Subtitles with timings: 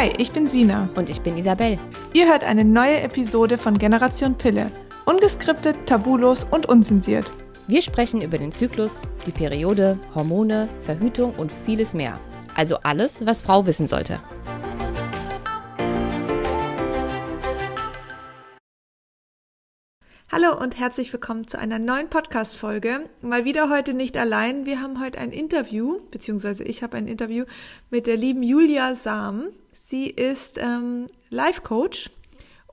[0.00, 0.88] Hi, ich bin Sina.
[0.96, 1.76] Und ich bin Isabel.
[2.14, 4.70] Ihr hört eine neue Episode von Generation Pille.
[5.04, 7.30] Ungeskriptet, tabulos und unzensiert.
[7.66, 12.18] Wir sprechen über den Zyklus, die Periode, Hormone, Verhütung und vieles mehr.
[12.54, 14.22] Also alles, was Frau wissen sollte.
[20.32, 23.10] Hallo und herzlich willkommen zu einer neuen Podcast-Folge.
[23.20, 24.64] Mal wieder heute nicht allein.
[24.64, 27.44] Wir haben heute ein Interview, beziehungsweise ich habe ein Interview
[27.90, 29.48] mit der lieben Julia Sam.
[29.90, 32.12] Sie ist ähm, Life-Coach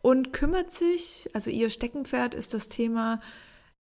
[0.03, 3.21] und kümmert sich, also ihr Steckenpferd ist das Thema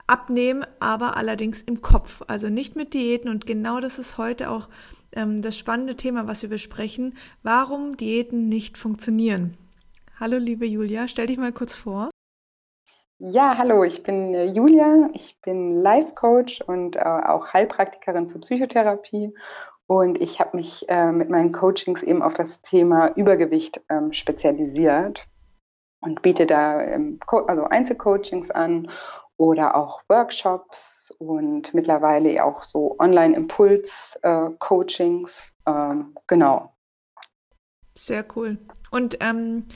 [0.09, 3.31] Abnehmen, aber allerdings im Kopf, also nicht mit Diäten.
[3.31, 4.69] Und genau das ist heute auch
[5.13, 9.57] ähm, das spannende Thema, was wir besprechen, warum Diäten nicht funktionieren.
[10.19, 12.11] Hallo liebe Julia, stell dich mal kurz vor.
[13.23, 18.41] Ja, hallo, ich bin äh, Julia, ich bin Life Coach und äh, auch Heilpraktikerin für
[18.41, 19.35] Psychotherapie
[19.91, 25.27] und ich habe mich äh, mit meinen Coachings eben auf das Thema Übergewicht ähm, spezialisiert
[26.01, 28.89] und biete da ähm, also Einzelcoachings an
[29.37, 35.51] oder auch Workshops und mittlerweile auch so Online-Impuls-Coachings.
[35.67, 36.73] Äh, ähm, genau.
[37.99, 38.59] Sehr cool.
[38.93, 39.67] Und ähm,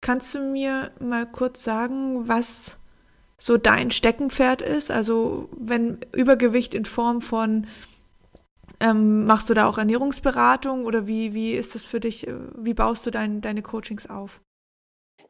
[0.00, 2.78] kannst du mir mal kurz sagen, was
[3.38, 4.92] so dein Steckenpferd ist?
[4.92, 7.66] Also wenn Übergewicht in Form von
[8.80, 12.26] ähm, machst du da auch Ernährungsberatung oder wie, wie ist das für dich?
[12.56, 14.40] Wie baust du dein, deine Coachings auf?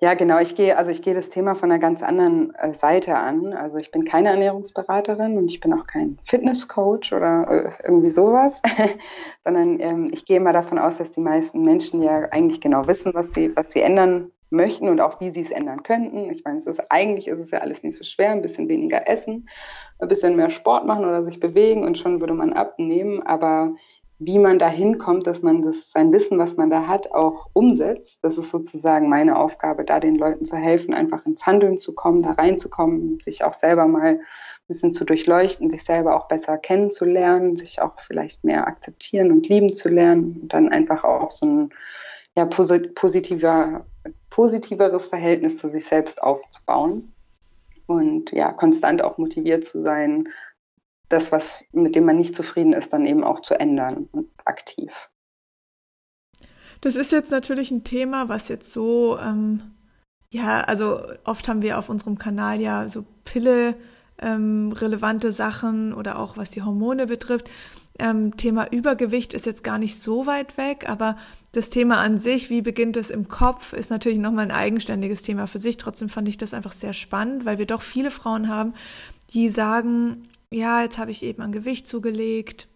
[0.00, 0.38] Ja, genau.
[0.38, 3.52] Ich gehe, also ich gehe das Thema von einer ganz anderen äh, Seite an.
[3.52, 8.62] Also ich bin keine Ernährungsberaterin und ich bin auch kein Fitnesscoach oder äh, irgendwie sowas,
[9.44, 13.12] sondern ähm, ich gehe immer davon aus, dass die meisten Menschen ja eigentlich genau wissen,
[13.12, 16.30] was sie, was sie ändern möchten und auch wie sie es ändern könnten.
[16.30, 19.08] Ich meine, es ist eigentlich ist es ja alles nicht so schwer, ein bisschen weniger
[19.08, 19.48] essen,
[19.98, 23.22] ein bisschen mehr Sport machen oder sich bewegen und schon würde man abnehmen.
[23.22, 23.74] Aber
[24.18, 28.24] wie man da hinkommt, dass man das, sein Wissen, was man da hat, auch umsetzt,
[28.24, 32.22] das ist sozusagen meine Aufgabe, da den Leuten zu helfen, einfach ins Handeln zu kommen,
[32.22, 34.20] da reinzukommen, sich auch selber mal ein
[34.66, 39.72] bisschen zu durchleuchten, sich selber auch besser kennenzulernen, sich auch vielleicht mehr akzeptieren und lieben
[39.72, 41.70] zu lernen und dann einfach auch so ein
[42.38, 43.84] ja, positiver,
[44.30, 47.12] positiveres Verhältnis zu sich selbst aufzubauen
[47.86, 50.28] und ja, konstant auch motiviert zu sein,
[51.08, 55.10] das, was, mit dem man nicht zufrieden ist, dann eben auch zu ändern und aktiv.
[56.80, 59.72] Das ist jetzt natürlich ein Thema, was jetzt so, ähm,
[60.32, 63.74] ja, also oft haben wir auf unserem Kanal ja so Pille
[64.20, 64.72] ähm,
[65.30, 67.50] Sachen oder auch was die Hormone betrifft.
[67.98, 71.16] Ähm, Thema Übergewicht ist jetzt gar nicht so weit weg, aber
[71.52, 75.46] das Thema an sich, wie beginnt es im Kopf, ist natürlich nochmal ein eigenständiges Thema
[75.48, 75.76] für sich.
[75.78, 78.74] Trotzdem fand ich das einfach sehr spannend, weil wir doch viele Frauen haben,
[79.30, 82.68] die sagen, ja, jetzt habe ich eben an Gewicht zugelegt,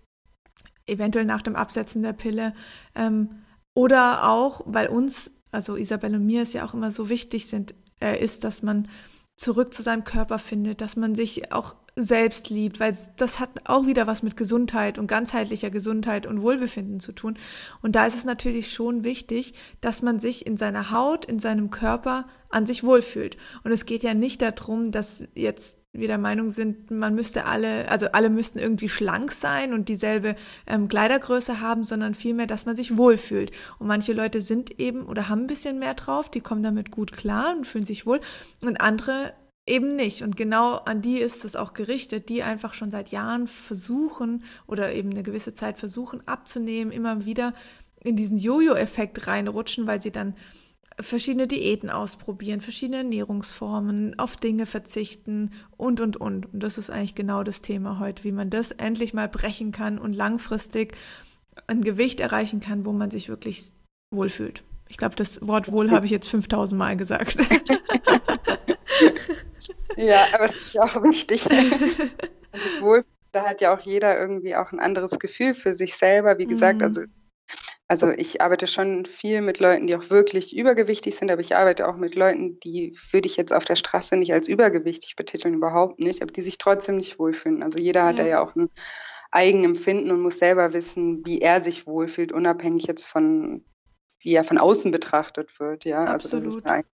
[0.86, 2.54] eventuell nach dem Absetzen der Pille.
[2.94, 3.42] Ähm,
[3.74, 7.74] oder auch, weil uns, also Isabelle und mir es ja auch immer so wichtig sind,
[8.00, 8.88] äh, ist, dass man
[9.36, 13.86] zurück zu seinem Körper findet, dass man sich auch selbst liebt, weil das hat auch
[13.86, 17.36] wieder was mit Gesundheit und ganzheitlicher Gesundheit und Wohlbefinden zu tun.
[17.82, 21.70] Und da ist es natürlich schon wichtig, dass man sich in seiner Haut, in seinem
[21.70, 23.36] Körper an sich wohlfühlt.
[23.64, 27.88] Und es geht ja nicht darum, dass jetzt wir der Meinung sind, man müsste alle,
[27.90, 30.36] also alle müssten irgendwie schlank sein und dieselbe
[30.66, 33.52] ähm, Kleidergröße haben, sondern vielmehr, dass man sich wohlfühlt.
[33.78, 37.12] Und manche Leute sind eben oder haben ein bisschen mehr drauf, die kommen damit gut
[37.12, 38.22] klar und fühlen sich wohl.
[38.62, 39.34] Und andere
[39.66, 40.22] eben nicht.
[40.22, 44.92] Und genau an die ist es auch gerichtet, die einfach schon seit Jahren versuchen oder
[44.92, 47.54] eben eine gewisse Zeit versuchen abzunehmen, immer wieder
[48.00, 50.34] in diesen Jojo-Effekt reinrutschen, weil sie dann
[51.00, 56.52] verschiedene Diäten ausprobieren, verschiedene Ernährungsformen, auf Dinge verzichten und, und, und.
[56.52, 59.98] Und das ist eigentlich genau das Thema heute, wie man das endlich mal brechen kann
[59.98, 60.96] und langfristig
[61.66, 63.72] ein Gewicht erreichen kann, wo man sich wirklich
[64.10, 64.64] wohlfühlt.
[64.88, 67.38] Ich glaube, das Wort wohl habe ich jetzt 5000 Mal gesagt.
[69.96, 71.44] ja, aber es ist ja auch wichtig.
[72.52, 76.38] das Wohl, da hat ja auch jeder irgendwie auch ein anderes Gefühl für sich selber.
[76.38, 76.84] Wie gesagt, mhm.
[76.84, 77.02] also
[77.92, 81.86] also ich arbeite schon viel mit Leuten, die auch wirklich übergewichtig sind, aber ich arbeite
[81.86, 86.00] auch mit Leuten, die würde ich jetzt auf der Straße nicht als übergewichtig betiteln, überhaupt
[86.00, 87.62] nicht, aber die sich trotzdem nicht wohlfühlen.
[87.62, 88.70] Also jeder hat ja, ja auch ein
[89.30, 93.62] Eigenempfinden und muss selber wissen, wie er sich wohlfühlt, unabhängig jetzt von,
[94.20, 95.84] wie er von außen betrachtet wird.
[95.84, 96.46] Ja, Absolut.
[96.46, 96.88] also das ist einfach,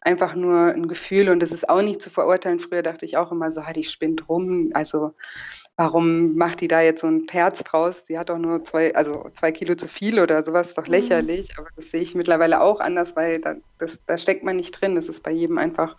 [0.00, 2.60] einfach nur ein Gefühl und das ist auch nicht zu verurteilen.
[2.60, 4.70] Früher dachte ich auch immer so, die spinnt rum.
[4.74, 5.14] Also
[5.76, 8.06] warum macht die da jetzt so ein Herz draus?
[8.06, 10.94] Sie hat doch nur zwei, also zwei Kilo zu viel oder sowas, ist doch mhm.
[10.94, 11.48] lächerlich.
[11.50, 11.54] Mhm.
[11.58, 14.94] Aber das sehe ich mittlerweile auch anders, weil da, das, da steckt man nicht drin.
[14.94, 15.96] Das ist bei jedem einfach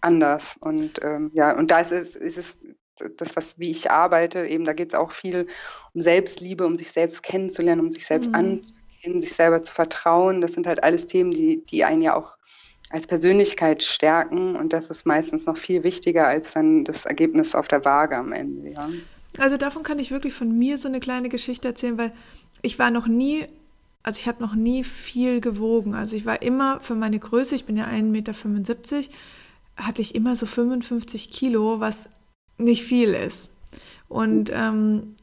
[0.00, 0.56] anders.
[0.60, 2.58] Und ähm, ja, und da ist es, ist es
[3.16, 5.46] das, was wie ich arbeite, eben da geht es auch viel
[5.94, 8.34] um Selbstliebe, um sich selbst kennenzulernen, um sich selbst mhm.
[8.34, 10.40] anzuerkennen hin, sich selber zu vertrauen.
[10.40, 12.36] Das sind halt alles Themen, die, die einen ja auch
[12.90, 17.68] als Persönlichkeit stärken und das ist meistens noch viel wichtiger als dann das Ergebnis auf
[17.68, 18.70] der Waage am Ende.
[18.70, 18.88] Ja.
[19.38, 22.12] Also davon kann ich wirklich von mir so eine kleine Geschichte erzählen, weil
[22.62, 23.46] ich war noch nie,
[24.02, 25.94] also ich habe noch nie viel gewogen.
[25.94, 28.34] Also ich war immer für meine Größe, ich bin ja 1,75 Meter,
[29.76, 32.08] hatte ich immer so 55 Kilo, was
[32.56, 33.50] nicht viel ist.
[34.08, 35.14] Und ähm,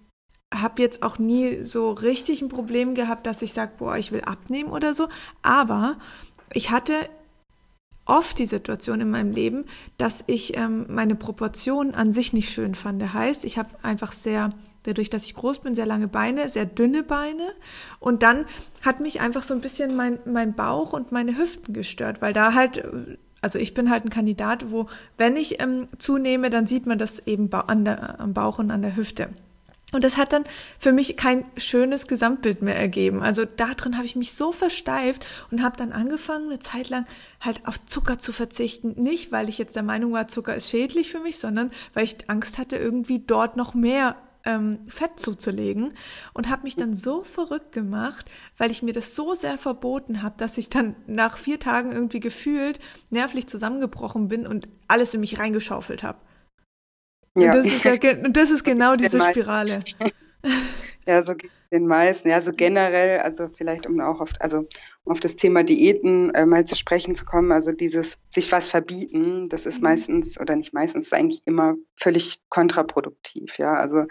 [0.53, 4.21] habe jetzt auch nie so richtig ein Problem gehabt, dass ich sage, boah, ich will
[4.21, 5.09] abnehmen oder so.
[5.41, 5.97] Aber
[6.53, 6.93] ich hatte
[8.05, 9.65] oft die Situation in meinem Leben,
[9.97, 13.13] dass ich ähm, meine Proportionen an sich nicht schön fand.
[13.13, 14.51] Heißt, ich habe einfach sehr,
[14.83, 17.43] dadurch, dass ich groß bin, sehr lange Beine, sehr dünne Beine.
[17.99, 18.45] Und dann
[18.81, 22.53] hat mich einfach so ein bisschen mein, mein Bauch und meine Hüften gestört, weil da
[22.53, 22.87] halt,
[23.41, 24.87] also ich bin halt ein Kandidat, wo,
[25.17, 28.83] wenn ich ähm, zunehme, dann sieht man das eben an der, am Bauch und an
[28.83, 29.29] der Hüfte.
[29.95, 30.43] Und das hat dann
[30.77, 33.23] für mich kein schönes Gesamtbild mehr ergeben.
[33.23, 37.05] Also darin habe ich mich so versteift und habe dann angefangen, eine Zeit lang
[37.39, 39.01] halt auf Zucker zu verzichten.
[39.01, 42.29] Nicht, weil ich jetzt der Meinung war, Zucker ist schädlich für mich, sondern weil ich
[42.29, 45.93] Angst hatte, irgendwie dort noch mehr ähm, Fett zuzulegen
[46.33, 50.35] und habe mich dann so verrückt gemacht, weil ich mir das so sehr verboten habe,
[50.37, 52.81] dass ich dann nach vier Tagen irgendwie gefühlt
[53.11, 56.19] nervlich zusammengebrochen bin und alles in mich reingeschaufelt habe.
[57.35, 57.53] Ja.
[57.53, 57.95] Und, das ist ja,
[58.29, 59.83] das ist genau diese Spirale.
[61.07, 62.29] Ja, so geht es den meisten.
[62.29, 64.67] Ja, so generell, also vielleicht um auch auf, also
[65.03, 68.69] um auf das Thema Diäten äh, mal zu sprechen zu kommen, also dieses sich was
[68.69, 69.83] verbieten, das ist mhm.
[69.83, 73.59] meistens oder nicht meistens, ist eigentlich immer völlig kontraproduktiv.
[73.59, 74.05] Ja, also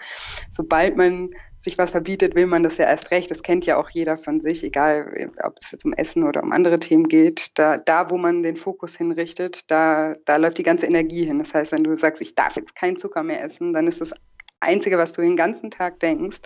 [0.49, 1.31] sobald man
[1.65, 3.29] sich was verbietet, will man das ja erst recht.
[3.29, 6.53] Das kennt ja auch jeder von sich, egal ob es jetzt um Essen oder um
[6.53, 7.47] andere Themen geht.
[7.55, 11.39] Da, da wo man den Fokus hinrichtet, da, da läuft die ganze Energie hin.
[11.39, 14.13] Das heißt, wenn du sagst, ich darf jetzt keinen Zucker mehr essen, dann ist das
[14.61, 16.39] Einzige, was du den ganzen Tag denkst,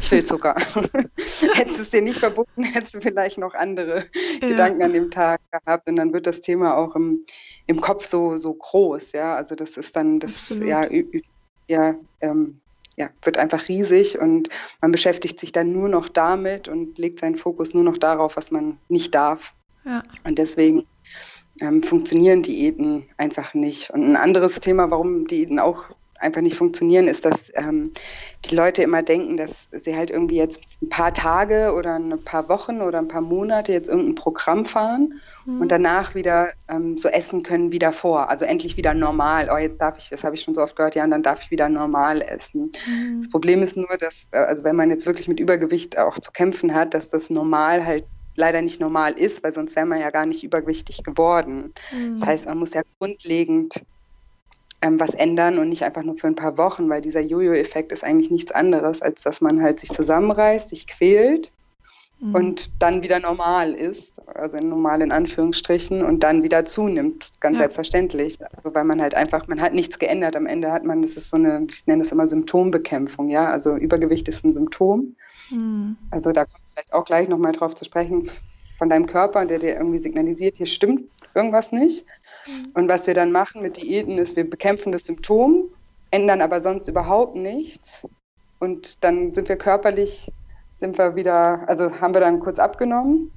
[0.00, 0.54] ich will Zucker.
[1.54, 4.06] hättest du es dir nicht verboten, hättest du vielleicht noch andere
[4.40, 4.48] ja.
[4.48, 7.24] Gedanken an dem Tag gehabt und dann wird das Thema auch im,
[7.66, 9.34] im Kopf so, so groß, ja.
[9.34, 10.66] Also das ist dann das, Absolut.
[10.66, 10.88] ja,
[11.68, 12.60] ja, ähm,
[12.96, 14.48] ja, wird einfach riesig und
[14.80, 18.50] man beschäftigt sich dann nur noch damit und legt seinen Fokus nur noch darauf, was
[18.50, 19.54] man nicht darf.
[19.84, 20.02] Ja.
[20.24, 20.86] Und deswegen
[21.60, 23.90] ähm, funktionieren Diäten einfach nicht.
[23.90, 25.84] Und ein anderes Thema, warum Diäten auch
[26.20, 27.92] einfach nicht funktionieren, ist, dass ähm,
[28.44, 32.48] die Leute immer denken, dass sie halt irgendwie jetzt ein paar Tage oder ein paar
[32.48, 35.62] Wochen oder ein paar Monate jetzt irgendein Programm fahren mhm.
[35.62, 38.28] und danach wieder ähm, so essen können wie davor.
[38.28, 39.48] Also endlich wieder normal.
[39.52, 41.42] Oh, jetzt darf ich, das habe ich schon so oft gehört, ja, und dann darf
[41.42, 42.72] ich wieder normal essen.
[42.86, 43.16] Mhm.
[43.18, 46.32] Das Problem ist nur, dass, äh, also wenn man jetzt wirklich mit Übergewicht auch zu
[46.32, 48.04] kämpfen hat, dass das normal halt
[48.36, 51.72] leider nicht normal ist, weil sonst wäre man ja gar nicht übergewichtig geworden.
[51.92, 52.18] Mhm.
[52.18, 53.82] Das heißt, man muss ja grundlegend
[54.82, 58.04] ähm, was ändern und nicht einfach nur für ein paar Wochen, weil dieser Jojo-Effekt ist
[58.04, 61.50] eigentlich nichts anderes, als dass man halt sich zusammenreißt, sich quält
[62.20, 62.34] mhm.
[62.34, 67.62] und dann wieder normal ist, also normal in Anführungsstrichen, und dann wieder zunimmt, ganz ja.
[67.64, 68.38] selbstverständlich.
[68.56, 70.34] Also weil man halt einfach, man hat nichts geändert.
[70.34, 73.50] Am Ende hat man, das ist so eine, ich nenne das immer Symptombekämpfung, ja.
[73.50, 75.14] Also Übergewicht ist ein Symptom.
[75.50, 75.96] Mhm.
[76.10, 78.30] Also da kommt vielleicht auch gleich nochmal drauf zu sprechen,
[78.78, 81.02] von deinem Körper, der dir irgendwie signalisiert, hier stimmt
[81.34, 82.06] irgendwas nicht.
[82.46, 82.70] Mhm.
[82.74, 85.64] Und was wir dann machen mit Diäten ist, wir bekämpfen das Symptom,
[86.10, 88.06] ändern aber sonst überhaupt nichts.
[88.58, 90.30] Und dann sind wir körperlich,
[90.76, 93.32] sind wir wieder, also haben wir dann kurz abgenommen.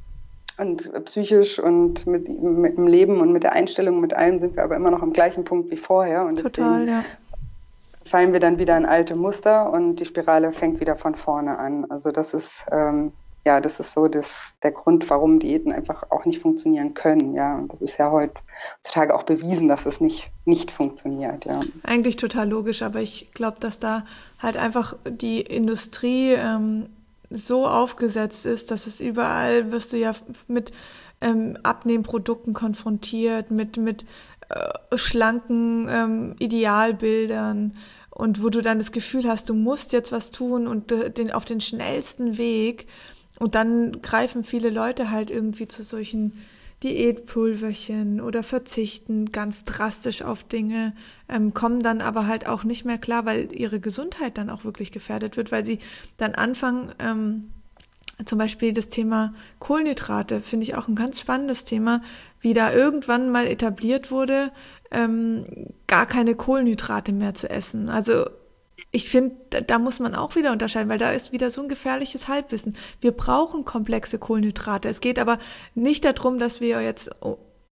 [0.57, 4.63] Und psychisch und mit, mit dem Leben und mit der Einstellung, mit allem sind wir
[4.63, 6.25] aber immer noch am gleichen Punkt wie vorher.
[6.25, 7.03] Und Total, ja.
[8.05, 11.89] fallen wir dann wieder in alte Muster und die Spirale fängt wieder von vorne an.
[11.89, 13.13] Also das ist ähm,
[13.45, 17.33] ja, das ist so das, der Grund, warum Diäten einfach auch nicht funktionieren können.
[17.33, 21.45] Ja, und das ist ja heutzutage auch bewiesen, dass es nicht, nicht funktioniert.
[21.45, 21.59] Ja.
[21.83, 24.05] Eigentlich total logisch, aber ich glaube, dass da
[24.39, 26.88] halt einfach die Industrie ähm,
[27.29, 30.13] so aufgesetzt ist, dass es überall wirst du ja
[30.47, 30.71] mit
[31.19, 34.05] ähm, Abnehmprodukten konfrontiert, mit, mit
[34.50, 37.73] äh, schlanken ähm, Idealbildern
[38.09, 41.45] und wo du dann das Gefühl hast, du musst jetzt was tun und den, auf
[41.45, 42.88] den schnellsten Weg
[43.43, 46.33] und dann greifen viele Leute halt irgendwie zu solchen
[46.81, 50.93] Diätpulverchen oder verzichten ganz drastisch auf Dinge,
[51.27, 54.91] ähm, kommen dann aber halt auch nicht mehr klar, weil ihre Gesundheit dann auch wirklich
[54.91, 55.79] gefährdet wird, weil sie
[56.17, 57.51] dann anfangen, ähm,
[58.25, 62.01] zum Beispiel das Thema Kohlenhydrate finde ich auch ein ganz spannendes Thema,
[62.39, 64.51] wie da irgendwann mal etabliert wurde,
[64.91, 65.45] ähm,
[65.88, 67.89] gar keine Kohlenhydrate mehr zu essen.
[67.89, 68.25] Also
[68.95, 72.27] ich finde, da, muss man auch wieder unterscheiden, weil da ist wieder so ein gefährliches
[72.27, 72.77] Halbwissen.
[73.01, 74.88] Wir brauchen komplexe Kohlenhydrate.
[74.88, 75.39] Es geht aber
[75.73, 77.09] nicht darum, dass wir jetzt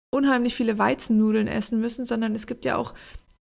[0.10, 2.96] unheimlich viele Weizennudeln essen müssen, sondern es gibt ja auch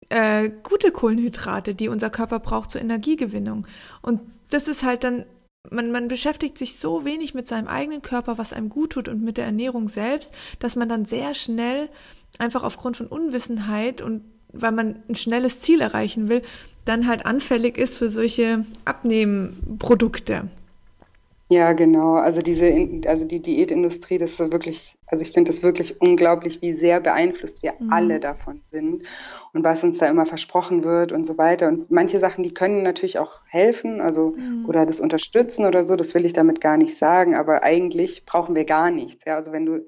[0.09, 3.69] äh, gute Kohlenhydrate, die unser Körper braucht zur Energiegewinnung.
[4.03, 5.25] Und das ist halt dann
[5.71, 9.23] man, man beschäftigt sich so wenig mit seinem eigenen Körper, was einem gut tut und
[9.23, 11.91] mit der Ernährung selbst, dass man dann sehr schnell
[12.39, 16.43] einfach aufgrund von Unwissenheit und weil man ein schnelles Ziel erreichen will,
[16.85, 20.49] dann halt anfällig ist für solche Abnehmprodukte.
[21.51, 22.15] Ja, genau.
[22.15, 22.71] Also diese,
[23.07, 27.63] also die Diätindustrie, das ist wirklich, also ich finde das wirklich unglaublich, wie sehr beeinflusst
[27.63, 27.91] wir mhm.
[27.91, 29.05] alle davon sind
[29.55, 31.69] und was uns da immer versprochen wird und so weiter.
[31.69, 34.67] Und manche Sachen, die können natürlich auch helfen, also mhm.
[34.67, 35.97] oder das unterstützen oder so.
[35.97, 37.35] Das will ich damit gar nicht sagen.
[37.35, 39.25] Aber eigentlich brauchen wir gar nichts.
[39.27, 39.87] Ja, also wenn du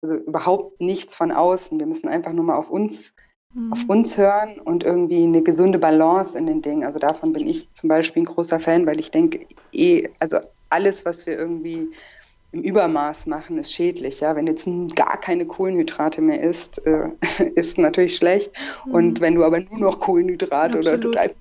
[0.00, 1.78] also überhaupt nichts von außen.
[1.78, 3.14] Wir müssen einfach nur mal auf uns
[3.54, 3.72] mhm.
[3.72, 6.84] auf uns hören und irgendwie eine gesunde Balance in den Dingen.
[6.84, 10.38] Also davon bin ich zum Beispiel ein großer Fan, weil ich denke, eh, also
[10.70, 11.88] alles, was wir irgendwie
[12.52, 14.20] im Übermaß machen, ist schädlich.
[14.20, 14.36] Ja?
[14.36, 17.08] Wenn jetzt gar keine Kohlenhydrate mehr isst, äh,
[17.54, 18.52] ist natürlich schlecht.
[18.86, 18.92] Mhm.
[18.92, 20.86] Und wenn du aber nur noch Kohlenhydrate Absolut.
[20.86, 21.34] oder total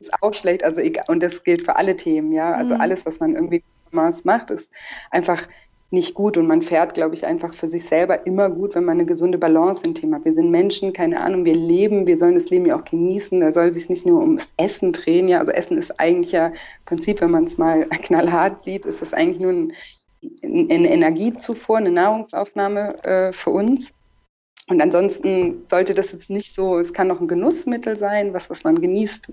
[0.00, 0.64] ist auch schlecht.
[0.64, 2.52] Also egal, und das gilt für alle Themen, ja.
[2.52, 2.80] Also mhm.
[2.80, 4.70] alles, was man irgendwie im Übermaß macht, ist
[5.10, 5.46] einfach
[5.90, 8.98] nicht gut und man fährt, glaube ich, einfach für sich selber immer gut, wenn man
[8.98, 10.24] eine gesunde Balance im Thema hat.
[10.24, 13.40] Wir sind Menschen, keine Ahnung, wir leben, wir sollen das Leben ja auch genießen.
[13.40, 15.40] Da soll sich nicht nur ums Essen drehen, ja.
[15.40, 16.54] Also Essen ist eigentlich ja im
[16.86, 19.72] Prinzip, wenn man es mal knallhart sieht, ist es eigentlich nur ein,
[20.44, 23.92] eine Energiezufuhr, eine Nahrungsaufnahme äh, für uns.
[24.70, 28.62] Und ansonsten sollte das jetzt nicht so, es kann noch ein Genussmittel sein, was, was
[28.62, 29.26] man genießt,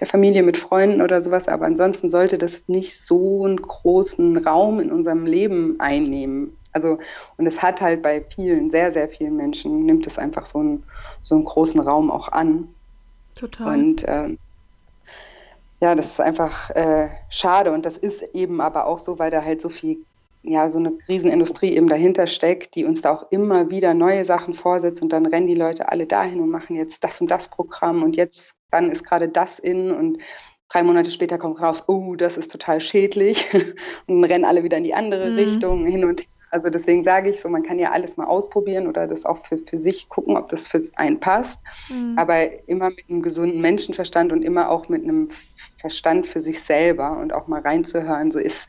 [0.00, 4.80] der Familie mit Freunden oder sowas, aber ansonsten sollte das nicht so einen großen Raum
[4.80, 6.56] in unserem Leben einnehmen.
[6.72, 6.98] Also,
[7.36, 10.82] und es hat halt bei vielen, sehr, sehr vielen Menschen, nimmt es einfach so einen,
[11.22, 12.68] so einen großen Raum auch an.
[13.36, 13.78] Total.
[13.78, 14.36] Und äh,
[15.80, 19.44] ja, das ist einfach äh, schade und das ist eben aber auch so, weil da
[19.44, 19.98] halt so viel
[20.42, 24.54] ja, so eine Riesenindustrie eben dahinter steckt, die uns da auch immer wieder neue Sachen
[24.54, 28.02] vorsetzt und dann rennen die Leute alle dahin und machen jetzt das und das Programm
[28.02, 30.18] und jetzt, dann ist gerade das in und
[30.68, 33.46] drei Monate später kommt raus, oh, das ist total schädlich
[34.06, 35.36] und rennen alle wieder in die andere mhm.
[35.36, 36.28] Richtung hin und her.
[36.50, 39.58] Also deswegen sage ich so, man kann ja alles mal ausprobieren oder das auch für,
[39.58, 42.14] für sich gucken, ob das für einen passt, mhm.
[42.16, 45.28] aber immer mit einem gesunden Menschenverstand und immer auch mit einem
[45.76, 48.66] Verstand für sich selber und auch mal reinzuhören, so ist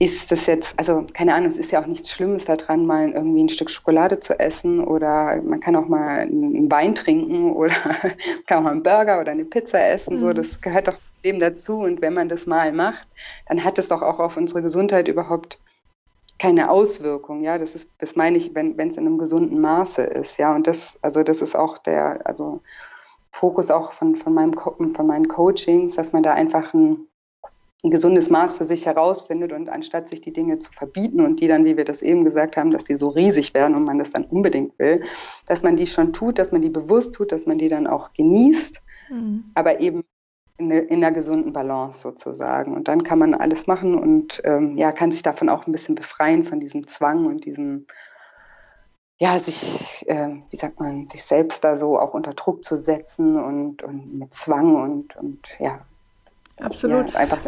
[0.00, 3.44] ist das jetzt, also keine Ahnung, es ist ja auch nichts Schlimmes daran, mal irgendwie
[3.44, 7.74] ein Stück Schokolade zu essen oder man kann auch mal einen Wein trinken oder
[8.46, 10.14] kann auch mal einen Burger oder eine Pizza essen.
[10.14, 10.20] Mhm.
[10.20, 11.80] So, das gehört doch dem dazu.
[11.80, 13.06] Und wenn man das mal macht,
[13.46, 15.58] dann hat es doch auch auf unsere Gesundheit überhaupt
[16.38, 17.42] keine Auswirkung.
[17.42, 20.38] Ja, das ist, das meine ich, wenn es in einem gesunden Maße ist.
[20.38, 22.62] Ja, und das, also das ist auch der, also
[23.32, 27.06] Fokus auch von, von meinem von meinen Coachings, dass man da einfach ein
[27.82, 31.48] ein gesundes Maß für sich herausfindet und anstatt sich die Dinge zu verbieten und die
[31.48, 34.10] dann, wie wir das eben gesagt haben, dass die so riesig werden und man das
[34.10, 35.02] dann unbedingt will,
[35.46, 38.12] dass man die schon tut, dass man die bewusst tut, dass man die dann auch
[38.12, 39.44] genießt, mhm.
[39.54, 40.04] aber eben
[40.58, 42.74] in, in, einer gesunden Balance sozusagen.
[42.74, 45.94] Und dann kann man alles machen und ähm, ja, kann sich davon auch ein bisschen
[45.94, 47.86] befreien von diesem Zwang und diesem
[49.22, 53.38] ja, sich, äh, wie sagt man, sich selbst da so auch unter Druck zu setzen
[53.38, 55.80] und, und mit Zwang und, und ja.
[56.58, 57.12] Absolut.
[57.12, 57.38] Ja, einfach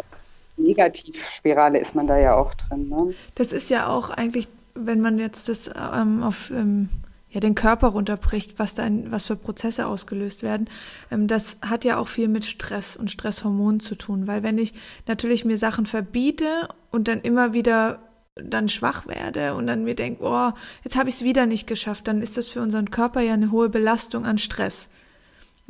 [0.56, 2.88] Negativspirale ist man da ja auch drin.
[2.88, 3.14] Ne?
[3.34, 6.88] Das ist ja auch eigentlich, wenn man jetzt das ähm, auf ähm,
[7.30, 10.68] ja, den Körper runterbricht, was dann, was für Prozesse ausgelöst werden,
[11.10, 14.26] ähm, das hat ja auch viel mit Stress und Stresshormonen zu tun.
[14.26, 14.74] Weil wenn ich
[15.06, 18.00] natürlich mir Sachen verbiete und dann immer wieder
[18.34, 20.52] dann schwach werde und dann mir denke, oh,
[20.84, 23.50] jetzt habe ich es wieder nicht geschafft, dann ist das für unseren Körper ja eine
[23.50, 24.88] hohe Belastung an Stress.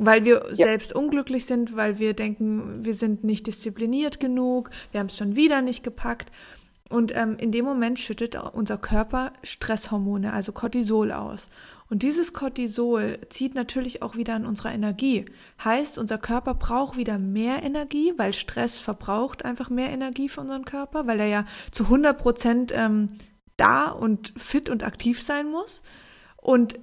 [0.05, 0.55] Weil wir ja.
[0.55, 5.35] selbst unglücklich sind, weil wir denken, wir sind nicht diszipliniert genug, wir haben es schon
[5.35, 6.31] wieder nicht gepackt.
[6.89, 11.49] Und ähm, in dem Moment schüttet unser Körper Stresshormone, also Cortisol aus.
[11.89, 15.25] Und dieses Cortisol zieht natürlich auch wieder an unserer Energie.
[15.63, 20.65] Heißt, unser Körper braucht wieder mehr Energie, weil Stress verbraucht einfach mehr Energie für unseren
[20.65, 23.09] Körper, weil er ja zu 100 Prozent ähm,
[23.57, 25.83] da und fit und aktiv sein muss.
[26.37, 26.79] Und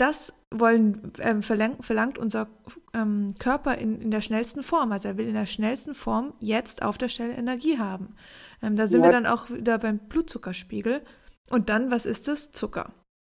[0.00, 2.48] das wollen, äh, verlangt, verlangt unser
[2.94, 4.92] ähm, Körper in, in der schnellsten Form.
[4.92, 8.16] Also er will in der schnellsten Form jetzt auf der Stelle Energie haben.
[8.62, 9.08] Ähm, da sind ja.
[9.08, 11.02] wir dann auch wieder beim Blutzuckerspiegel.
[11.50, 12.50] Und dann, was ist das?
[12.50, 12.90] Zucker.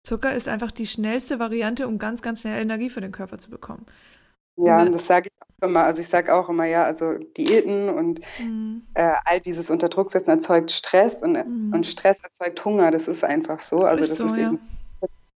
[0.07, 3.51] Zucker ist einfach die schnellste Variante, um ganz, ganz schnell Energie für den Körper zu
[3.51, 3.87] bekommen.
[4.57, 5.85] Ja, und das sage ich auch immer.
[5.85, 8.83] Also ich sage auch immer, ja, also Diäten und mhm.
[8.95, 11.73] äh, all dieses Unterdrucksetzen erzeugt Stress und, mhm.
[11.75, 12.91] und Stress erzeugt Hunger.
[12.91, 13.83] Das ist einfach so.
[13.83, 14.49] Also das so, ist ja.
[14.49, 14.59] eben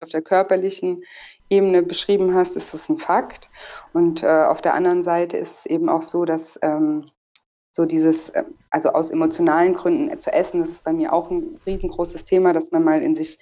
[0.00, 1.04] auf der körperlichen
[1.48, 3.50] Ebene beschrieben hast, ist das ein Fakt.
[3.92, 7.10] Und äh, auf der anderen Seite ist es eben auch so, dass ähm,
[7.70, 11.58] so dieses, äh, also aus emotionalen Gründen zu essen, das ist bei mir auch ein
[11.66, 13.38] riesengroßes Thema, dass man mal in sich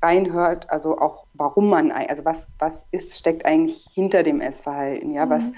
[0.00, 5.26] reinhört, also auch warum man, also was, was ist, steckt eigentlich hinter dem Essverhalten, ja,
[5.26, 5.30] mhm.
[5.30, 5.52] was,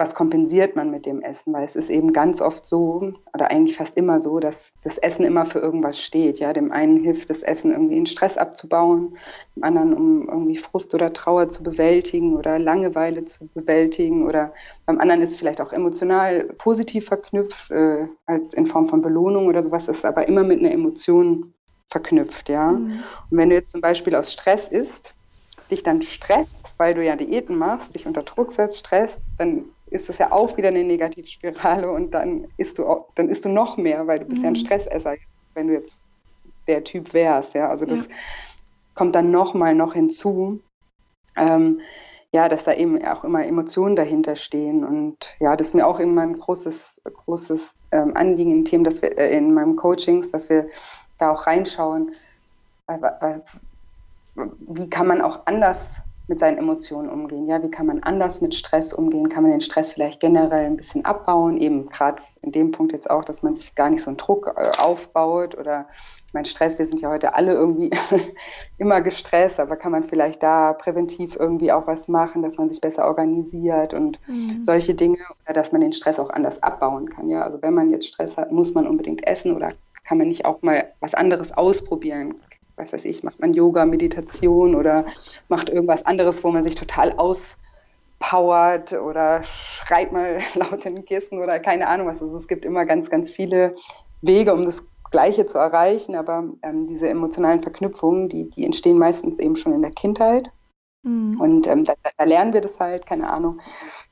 [0.00, 1.52] was, kompensiert man mit dem Essen?
[1.52, 5.24] Weil es ist eben ganz oft so, oder eigentlich fast immer so, dass das Essen
[5.24, 6.38] immer für irgendwas steht.
[6.38, 9.18] Ja, dem einen hilft das Essen irgendwie den Stress abzubauen,
[9.54, 14.54] dem anderen um irgendwie Frust oder Trauer zu bewältigen oder Langeweile zu bewältigen oder
[14.86, 19.48] beim anderen ist es vielleicht auch emotional positiv verknüpft, äh, als in Form von Belohnung
[19.48, 21.52] oder sowas, ist aber immer mit einer Emotion
[21.86, 22.72] verknüpft, ja.
[22.72, 23.00] Mhm.
[23.30, 25.14] Und wenn du jetzt zum Beispiel aus Stress isst,
[25.70, 30.08] dich dann stresst, weil du ja Diäten machst, dich unter Druck setzt, stresst, dann ist
[30.08, 33.76] das ja auch wieder eine Negativspirale und dann isst du auch, dann isst du noch
[33.76, 34.44] mehr, weil du bist mhm.
[34.44, 34.66] ja ein mhm.
[34.66, 35.16] Stressesser,
[35.54, 35.94] wenn du jetzt
[36.68, 37.68] der Typ wärst, ja.
[37.68, 38.12] Also das ja.
[38.94, 40.60] kommt dann nochmal noch hinzu.
[41.36, 41.80] Ähm,
[42.32, 44.84] ja, dass da eben auch immer Emotionen dahinter stehen.
[44.84, 49.02] Und ja, das ist mir auch immer ein großes, großes ähm, Anliegen in Themen, dass
[49.02, 50.68] wir äh, in meinem Coachings, dass wir
[51.18, 52.12] da auch reinschauen,
[54.60, 55.96] wie kann man auch anders
[56.30, 57.46] mit seinen Emotionen umgehen?
[57.46, 59.28] Ja, wie kann man anders mit Stress umgehen?
[59.28, 61.58] Kann man den Stress vielleicht generell ein bisschen abbauen?
[61.58, 64.54] Eben gerade in dem Punkt jetzt auch, dass man sich gar nicht so einen Druck
[64.56, 65.86] äh, aufbaut oder
[66.32, 67.90] mein Stress, wir sind ja heute alle irgendwie
[68.78, 72.80] immer gestresst, aber kann man vielleicht da präventiv irgendwie auch was machen, dass man sich
[72.80, 74.62] besser organisiert und mhm.
[74.62, 77.28] solche Dinge oder dass man den Stress auch anders abbauen kann.
[77.28, 79.72] Ja, also wenn man jetzt Stress hat, muss man unbedingt essen oder
[80.04, 82.36] kann man nicht auch mal was anderes ausprobieren?
[82.80, 85.06] Was weiß ich, macht man Yoga, Meditation oder
[85.48, 91.38] macht irgendwas anderes, wo man sich total auspowert oder schreit mal laut in den Kissen
[91.38, 92.22] oder keine Ahnung was.
[92.22, 93.76] Also es gibt immer ganz, ganz viele
[94.22, 99.38] Wege, um das Gleiche zu erreichen, aber ähm, diese emotionalen Verknüpfungen, die, die entstehen meistens
[99.38, 100.50] eben schon in der Kindheit.
[101.02, 101.40] Mhm.
[101.40, 103.60] Und ähm, da, da, lernen wir das halt, keine Ahnung.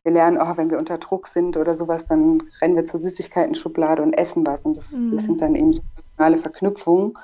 [0.02, 4.02] Wir lernen, oh, wenn wir unter Druck sind oder sowas, dann rennen wir zur Süßigkeiten-Schublade
[4.02, 4.64] und essen was.
[4.64, 5.14] Und das, mhm.
[5.14, 7.14] das sind dann eben so emotionale Verknüpfungen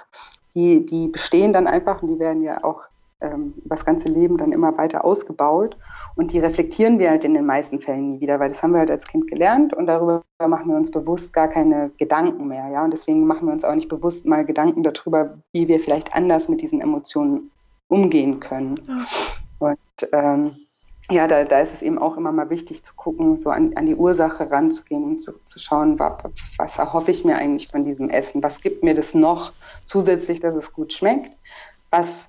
[0.54, 2.88] die, die bestehen dann einfach und die werden ja auch
[3.20, 5.76] ähm, das ganze Leben dann immer weiter ausgebaut.
[6.16, 8.80] Und die reflektieren wir halt in den meisten Fällen nie wieder, weil das haben wir
[8.80, 12.68] halt als Kind gelernt und darüber machen wir uns bewusst gar keine Gedanken mehr.
[12.68, 12.84] Ja?
[12.84, 16.48] Und deswegen machen wir uns auch nicht bewusst mal Gedanken darüber, wie wir vielleicht anders
[16.48, 17.50] mit diesen Emotionen
[17.88, 18.74] umgehen können.
[19.58, 19.78] Und
[20.12, 20.52] ähm,
[21.10, 23.86] ja, da, da ist es eben auch immer mal wichtig zu gucken, so an, an
[23.86, 26.14] die Ursache ranzugehen und zu, zu schauen, was,
[26.56, 28.42] was erhoffe ich mir eigentlich von diesem Essen?
[28.42, 29.52] Was gibt mir das noch
[29.84, 31.36] zusätzlich, dass es gut schmeckt?
[31.90, 32.28] Was,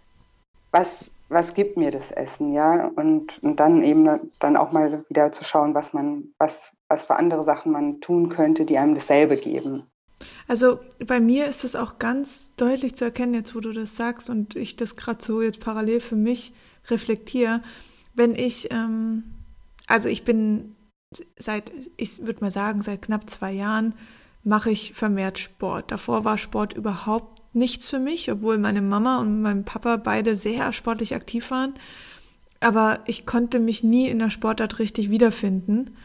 [0.72, 2.92] was, was gibt mir das Essen, ja?
[2.96, 7.16] Und, und dann eben dann auch mal wieder zu schauen, was man, was, was für
[7.16, 9.88] andere Sachen man tun könnte, die einem dasselbe geben.
[10.48, 14.30] Also bei mir ist es auch ganz deutlich zu erkennen, jetzt wo du das sagst
[14.30, 16.54] und ich das gerade so jetzt parallel für mich
[16.90, 17.62] reflektiere
[18.15, 19.23] wenn ich, ähm,
[19.88, 20.75] also ich bin
[21.38, 23.93] seit, ich würde mal sagen, seit knapp zwei Jahren
[24.43, 25.91] mache ich vermehrt Sport.
[25.91, 30.71] Davor war Sport überhaupt nichts für mich, obwohl meine Mama und mein Papa beide sehr
[30.73, 31.73] sportlich aktiv waren.
[32.60, 35.95] Aber ich konnte mich nie in der Sportart richtig wiederfinden.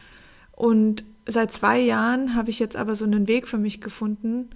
[0.51, 4.49] Und seit zwei Jahren habe ich jetzt aber so einen Weg für mich gefunden.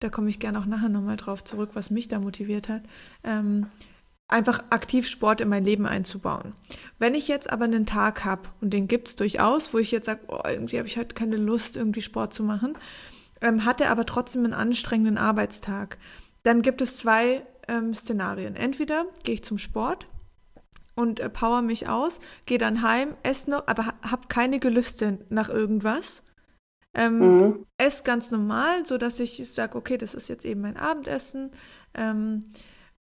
[0.00, 2.82] Da komme ich gerne auch nachher nochmal drauf zurück, was mich da motiviert hat.
[3.24, 3.66] Ähm,
[4.28, 6.54] einfach aktiv Sport in mein Leben einzubauen.
[6.98, 10.20] Wenn ich jetzt aber einen Tag habe, und den gibt's durchaus, wo ich jetzt sage,
[10.28, 12.76] oh, irgendwie habe ich heute keine Lust, irgendwie Sport zu machen,
[13.40, 15.98] ähm, hat er aber trotzdem einen anstrengenden Arbeitstag,
[16.42, 18.54] dann gibt es zwei ähm, Szenarien.
[18.54, 20.06] Entweder gehe ich zum Sport
[20.94, 25.48] und äh, power mich aus, gehe dann heim, esse noch, aber habe keine Gelüste nach
[25.48, 26.22] irgendwas.
[26.94, 27.66] Ähm, mhm.
[27.78, 31.52] Esse ganz normal, so dass ich sage, okay, das ist jetzt eben mein Abendessen.
[31.94, 32.50] Ähm,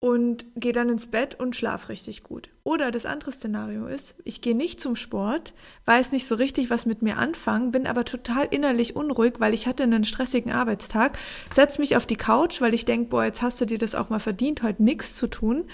[0.01, 2.49] und gehe dann ins Bett und schlaf richtig gut.
[2.63, 5.53] Oder das andere Szenario ist, ich gehe nicht zum Sport,
[5.85, 9.67] weiß nicht so richtig, was mit mir anfangen, bin aber total innerlich unruhig, weil ich
[9.67, 11.17] hatte einen stressigen Arbeitstag,
[11.53, 14.09] setz mich auf die Couch, weil ich denke, boah, jetzt hast du dir das auch
[14.09, 15.65] mal verdient, heute nichts zu tun,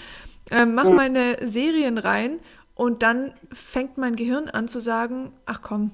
[0.50, 2.40] äh, mach meine Serien rein
[2.74, 5.92] und dann fängt mein Gehirn an zu sagen, ach komm,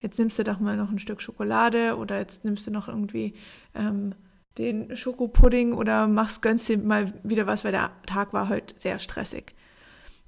[0.00, 3.34] jetzt nimmst du doch mal noch ein Stück Schokolade oder jetzt nimmst du noch irgendwie
[3.74, 4.14] ähm,
[4.58, 8.98] den Schokopudding oder machst, gönnst dir mal wieder was, weil der Tag war heute sehr
[8.98, 9.54] stressig.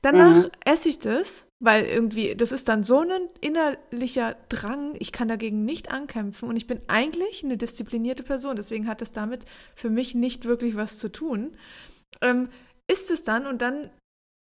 [0.00, 0.50] Danach mhm.
[0.64, 5.64] esse ich das, weil irgendwie, das ist dann so ein innerlicher Drang, ich kann dagegen
[5.64, 9.44] nicht ankämpfen und ich bin eigentlich eine disziplinierte Person, deswegen hat das damit
[9.76, 11.56] für mich nicht wirklich was zu tun.
[12.20, 12.48] Ähm,
[12.90, 13.90] ist es dann und dann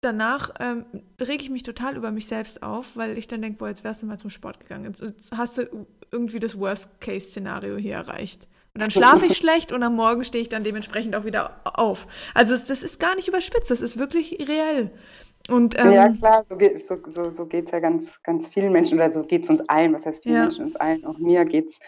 [0.02, 0.86] danach ähm,
[1.20, 4.02] rege ich mich total über mich selbst auf, weil ich dann denke, boah, jetzt wärst
[4.02, 4.86] du mal zum Sport gegangen.
[4.86, 8.48] Jetzt, jetzt hast du irgendwie das Worst-Case-Szenario hier erreicht.
[8.74, 12.08] Und dann schlafe ich schlecht und am Morgen stehe ich dann dementsprechend auch wieder auf.
[12.34, 14.92] Also das ist gar nicht überspitzt, das ist wirklich reell.
[15.50, 18.72] Und, ähm, ja, klar, so geht es so, so, so geht's ja ganz, ganz vielen
[18.72, 19.94] Menschen oder so geht es uns allen.
[19.94, 20.42] Was heißt vielen ja.
[20.44, 21.06] Menschen uns allen?
[21.06, 21.80] Auch mir geht's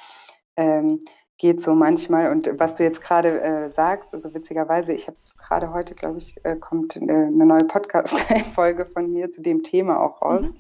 [0.57, 0.99] ähm,
[1.37, 2.31] geht so manchmal.
[2.31, 6.35] Und was du jetzt gerade äh, sagst, also witzigerweise, ich habe gerade heute, glaube ich,
[6.43, 10.51] äh, kommt eine, eine neue Podcast-Folge von mir zu dem Thema auch raus.
[10.51, 10.57] Mhm.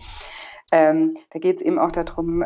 [0.71, 2.43] ähm, da geht es eben auch darum,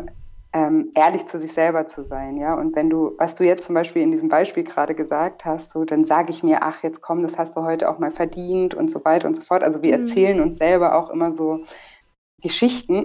[0.52, 2.54] ähm, ehrlich zu sich selber zu sein, ja.
[2.54, 5.84] Und wenn du, was du jetzt zum Beispiel in diesem Beispiel gerade gesagt hast, so,
[5.84, 8.90] dann sage ich mir, ach, jetzt komm, das hast du heute auch mal verdient und
[8.90, 9.62] so weiter und so fort.
[9.62, 10.04] Also wir mhm.
[10.04, 11.64] erzählen uns selber auch immer so
[12.40, 13.04] Geschichten,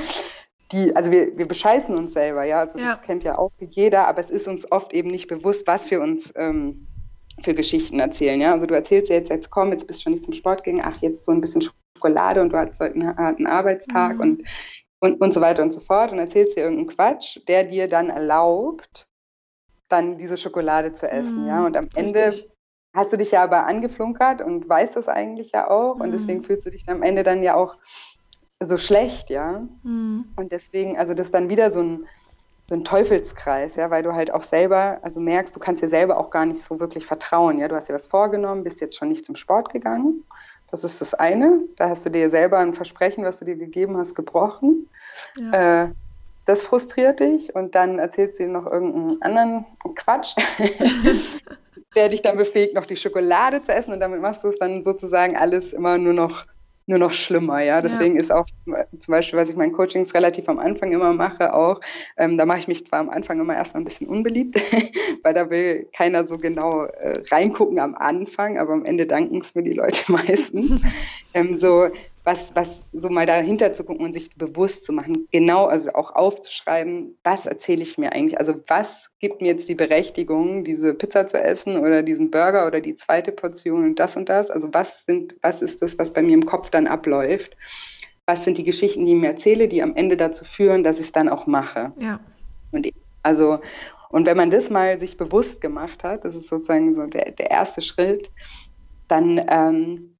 [0.72, 2.60] die, also wir, wir bescheißen uns selber, ja.
[2.60, 2.86] Also ja.
[2.86, 6.00] das kennt ja auch jeder, aber es ist uns oft eben nicht bewusst, was wir
[6.00, 6.88] uns ähm,
[7.40, 8.52] für Geschichten erzählen, ja.
[8.52, 11.00] Also du erzählst jetzt, jetzt komm, jetzt bist du schon nicht zum Sport gegangen, ach,
[11.02, 14.20] jetzt so ein bisschen Schokolade und du hattest heute einen harten Arbeitstag mhm.
[14.20, 14.42] und
[15.04, 18.08] und, und so weiter und so fort und erzählst dir irgendeinen Quatsch, der dir dann
[18.08, 19.06] erlaubt,
[19.90, 21.44] dann diese Schokolade zu essen.
[21.44, 22.50] Mm, ja, und am Ende richtig.
[22.94, 26.00] hast du dich ja aber angeflunkert und weißt das eigentlich ja auch mm.
[26.00, 26.44] und deswegen mhm.
[26.44, 27.74] fühlst du dich am Ende dann ja auch
[28.60, 29.68] so schlecht, ja.
[29.82, 30.22] Mm.
[30.36, 32.06] Und deswegen, also das ist dann wieder so ein,
[32.62, 36.18] so ein Teufelskreis, ja, weil du halt auch selber, also merkst, du kannst dir selber
[36.18, 37.68] auch gar nicht so wirklich vertrauen, ja.
[37.68, 40.24] Du hast dir was vorgenommen, bist jetzt schon nicht zum Sport gegangen.
[40.70, 41.60] Das ist das eine.
[41.76, 44.88] Da hast du dir selber ein Versprechen, was du dir gegeben hast, gebrochen.
[45.38, 45.84] Ja.
[45.84, 45.88] Äh,
[46.46, 50.36] das frustriert dich und dann erzählst du dir noch irgendeinen anderen Quatsch,
[51.96, 54.82] der dich dann befähigt, noch die Schokolade zu essen und damit machst du es dann
[54.82, 56.44] sozusagen alles immer nur noch
[56.86, 57.80] nur noch schlimmer, ja.
[57.80, 58.20] Deswegen ja.
[58.20, 61.80] ist auch zum Beispiel, was ich meinen Coachings relativ am Anfang immer mache, auch,
[62.16, 64.60] ähm, da mache ich mich zwar am Anfang immer erstmal ein bisschen unbeliebt,
[65.22, 69.54] weil da will keiner so genau äh, reingucken am Anfang, aber am Ende danken es
[69.54, 70.80] mir die Leute meistens.
[71.32, 71.88] ähm, so,
[72.24, 76.14] was, was so mal dahinter zu gucken und sich bewusst zu machen, genau, also auch
[76.14, 78.38] aufzuschreiben, was erzähle ich mir eigentlich?
[78.38, 82.80] Also was gibt mir jetzt die Berechtigung, diese Pizza zu essen oder diesen Burger oder
[82.80, 84.50] die zweite Portion und das und das?
[84.50, 87.56] Also was sind, was ist das, was bei mir im Kopf dann abläuft?
[88.24, 91.06] Was sind die Geschichten, die ich mir erzähle, die am Ende dazu führen, dass ich
[91.06, 91.92] es dann auch mache?
[91.98, 92.20] Ja.
[92.72, 92.88] Und
[93.22, 93.58] also,
[94.08, 97.50] und wenn man das mal sich bewusst gemacht hat, das ist sozusagen so der, der
[97.50, 98.30] erste Schritt,
[99.08, 100.16] dann, ähm,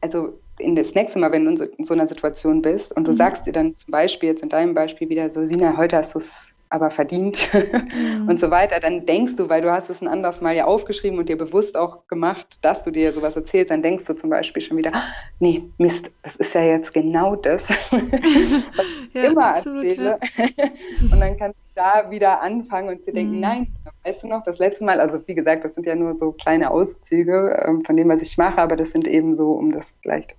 [0.00, 3.16] also in das nächste Mal, wenn du in so, einer Situation bist und du mhm.
[3.16, 6.18] sagst dir dann zum Beispiel jetzt in deinem Beispiel wieder so, Sina, heute hast du
[6.18, 8.28] es aber verdient mhm.
[8.28, 11.18] und so weiter, dann denkst du, weil du hast es ein anderes Mal ja aufgeschrieben
[11.18, 14.60] und dir bewusst auch gemacht, dass du dir sowas erzählst, dann denkst du zum Beispiel
[14.60, 14.90] schon wieder,
[15.38, 20.18] nee, Mist, das ist ja jetzt genau das, was ich ja, immer absolut, erzähle.
[20.56, 20.64] Ja.
[21.12, 23.40] und dann kannst du da wieder anfangen und dir denken, mhm.
[23.40, 23.66] nein,
[24.04, 26.70] weißt du noch, das letzte Mal, also wie gesagt, das sind ja nur so kleine
[26.72, 30.34] Auszüge ähm, von dem, was ich mache, aber das sind eben so, um das vielleicht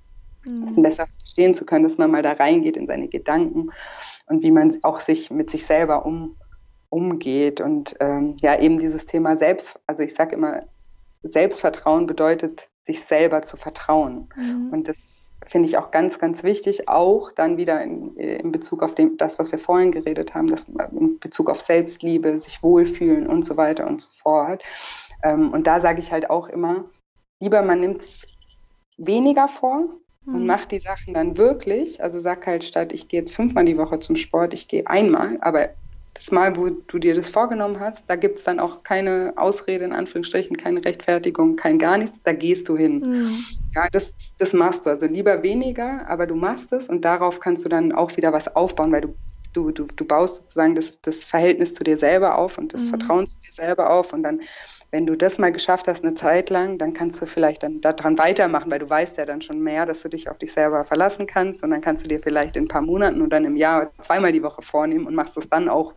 [0.45, 3.71] ein bisschen besser verstehen zu können, dass man mal da reingeht in seine Gedanken
[4.27, 6.35] und wie man auch sich mit sich selber um,
[6.89, 7.61] umgeht.
[7.61, 10.63] Und ähm, ja, eben dieses Thema Selbst, also ich sage immer,
[11.23, 14.29] Selbstvertrauen bedeutet, sich selber zu vertrauen.
[14.35, 14.69] Mhm.
[14.71, 18.95] Und das finde ich auch ganz, ganz wichtig, auch dann wieder in, in Bezug auf
[18.95, 23.43] dem, das, was wir vorhin geredet haben, das, in Bezug auf Selbstliebe, sich wohlfühlen und
[23.43, 24.63] so weiter und so fort.
[25.23, 26.85] Ähm, und da sage ich halt auch immer,
[27.39, 28.37] lieber man nimmt sich
[28.97, 29.89] weniger vor,
[30.25, 30.47] und mhm.
[30.47, 32.01] mach die Sachen dann wirklich.
[32.01, 35.37] Also sag halt statt, ich gehe jetzt fünfmal die Woche zum Sport, ich gehe einmal,
[35.41, 35.69] aber
[36.15, 39.83] das Mal, wo du dir das vorgenommen hast, da gibt es dann auch keine Ausrede,
[39.83, 42.99] in Anführungsstrichen, keine Rechtfertigung, kein gar nichts, da gehst du hin.
[42.99, 43.45] Mhm.
[43.75, 44.89] Ja, das, das machst du.
[44.89, 48.55] Also lieber weniger, aber du machst es und darauf kannst du dann auch wieder was
[48.55, 49.15] aufbauen, weil du,
[49.51, 52.89] du, du, du baust sozusagen das, das Verhältnis zu dir selber auf und das mhm.
[52.89, 54.39] Vertrauen zu dir selber auf und dann
[54.95, 58.17] wenn du das mal geschafft hast, eine Zeit lang, dann kannst du vielleicht dann daran
[58.17, 61.27] weitermachen, weil du weißt ja dann schon mehr, dass du dich auf dich selber verlassen
[61.27, 63.91] kannst und dann kannst du dir vielleicht in ein paar Monaten oder dann im Jahr
[63.99, 65.93] zweimal die Woche vornehmen und machst es dann auch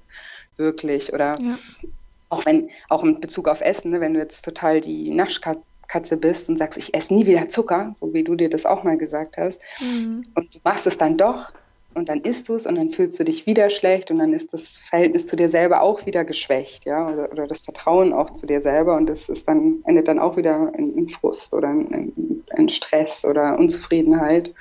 [0.57, 1.13] wirklich.
[1.13, 1.57] Oder ja.
[2.29, 6.49] auch wenn, auch in Bezug auf Essen, ne, wenn du jetzt total die Naschkatze bist
[6.49, 9.37] und sagst, ich esse nie wieder Zucker, so wie du dir das auch mal gesagt
[9.37, 10.27] hast, mhm.
[10.35, 11.53] und du machst es dann doch,
[11.99, 14.53] und dann isst du es und dann fühlst du dich wieder schlecht und dann ist
[14.53, 18.47] das Verhältnis zu dir selber auch wieder geschwächt, ja, oder, oder das Vertrauen auch zu
[18.47, 22.45] dir selber und das ist dann, endet dann auch wieder in, in Frust oder in,
[22.57, 24.55] in, Stress oder Unzufriedenheit.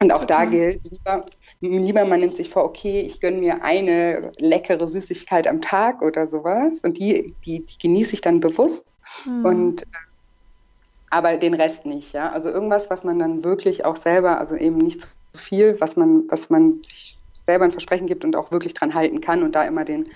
[0.00, 0.46] Und auch Total.
[0.46, 1.26] da gilt, lieber,
[1.60, 6.28] lieber man nimmt sich vor, okay, ich gönne mir eine leckere Süßigkeit am Tag oder
[6.28, 8.84] sowas und die, die, die genieße ich dann bewusst
[9.24, 9.44] mhm.
[9.44, 9.86] und
[11.10, 12.32] aber den Rest nicht, ja.
[12.32, 16.24] Also irgendwas, was man dann wirklich auch selber, also eben nicht zu viel, was man,
[16.28, 19.64] was man sich selber ein Versprechen gibt und auch wirklich dran halten kann und da
[19.64, 20.06] immer den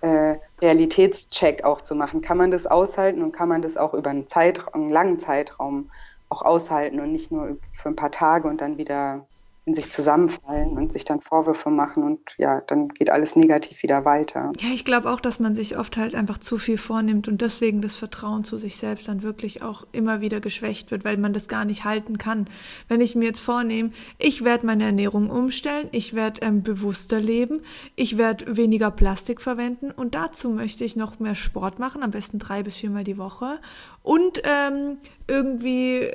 [0.00, 2.20] äh, Realitätscheck auch zu machen.
[2.20, 5.90] Kann man das aushalten und kann man das auch über einen, Zeitraum, einen langen Zeitraum
[6.28, 9.26] auch aushalten und nicht nur für ein paar Tage und dann wieder
[9.68, 14.06] in sich zusammenfallen und sich dann Vorwürfe machen und ja, dann geht alles negativ wieder
[14.06, 14.50] weiter.
[14.60, 17.82] Ja, ich glaube auch, dass man sich oft halt einfach zu viel vornimmt und deswegen
[17.82, 21.48] das Vertrauen zu sich selbst dann wirklich auch immer wieder geschwächt wird, weil man das
[21.48, 22.48] gar nicht halten kann.
[22.88, 27.60] Wenn ich mir jetzt vornehme, ich werde meine Ernährung umstellen, ich werde ähm, bewusster leben,
[27.94, 32.38] ich werde weniger Plastik verwenden und dazu möchte ich noch mehr Sport machen, am besten
[32.38, 33.58] drei bis viermal die Woche
[34.02, 36.14] und ähm, irgendwie äh,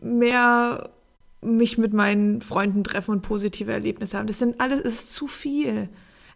[0.00, 0.90] mehr
[1.40, 4.26] mich mit meinen Freunden treffen und positive Erlebnisse haben.
[4.26, 5.88] Das sind alles, es ist zu viel.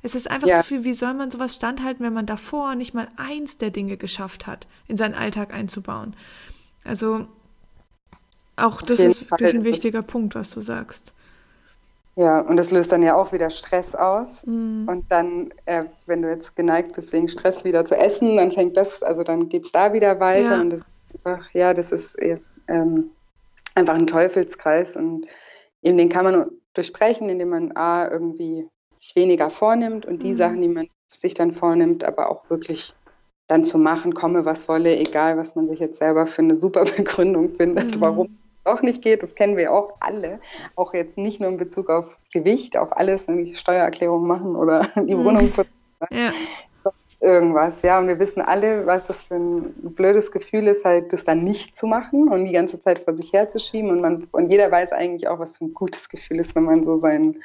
[0.03, 0.59] Es ist einfach ja.
[0.59, 0.85] zu viel.
[0.85, 4.67] Wie soll man sowas standhalten, wenn man davor nicht mal eins der Dinge geschafft hat,
[4.89, 6.15] in seinen Alltag einzubauen?
[6.85, 7.27] Also
[8.57, 11.13] auch das ist wirklich ein wichtiger Punkt, was du sagst.
[12.15, 14.45] Ja, und das löst dann ja auch wieder Stress aus.
[14.45, 14.87] Mhm.
[14.87, 18.77] Und dann, äh, wenn du jetzt geneigt bist, wegen Stress wieder zu essen, dann fängt
[18.77, 20.57] das, also dann geht es da wieder weiter.
[20.57, 20.61] Ja.
[20.61, 20.83] Und das
[21.25, 22.17] einfach, ja, das ist
[22.69, 23.11] ähm,
[23.75, 24.97] einfach ein Teufelskreis.
[24.97, 25.27] Und
[25.83, 30.37] eben den kann man durchbrechen, indem man A, irgendwie sich weniger vornimmt und die mhm.
[30.37, 32.95] Sachen, die man sich dann vornimmt, aber auch wirklich
[33.49, 36.85] dann zu machen, komme was wolle, egal was man sich jetzt selber für eine super
[36.97, 38.01] Begründung findet, mhm.
[38.01, 40.41] warum es auch nicht geht, das kennen wir auch alle,
[40.77, 44.89] auch jetzt nicht nur in Bezug aufs Gewicht, auch alles, wenn ich Steuererklärung machen oder
[44.97, 45.25] die mhm.
[45.25, 45.73] Wohnung putzen.
[46.11, 46.33] Ja.
[47.21, 51.25] Irgendwas, ja, und wir wissen alle, was das für ein blödes Gefühl ist, halt das
[51.25, 53.91] dann nicht zu machen und die ganze Zeit vor sich herzuschieben.
[53.91, 56.83] Und man und jeder weiß eigentlich auch, was für ein gutes Gefühl ist, wenn man
[56.83, 57.43] so seinen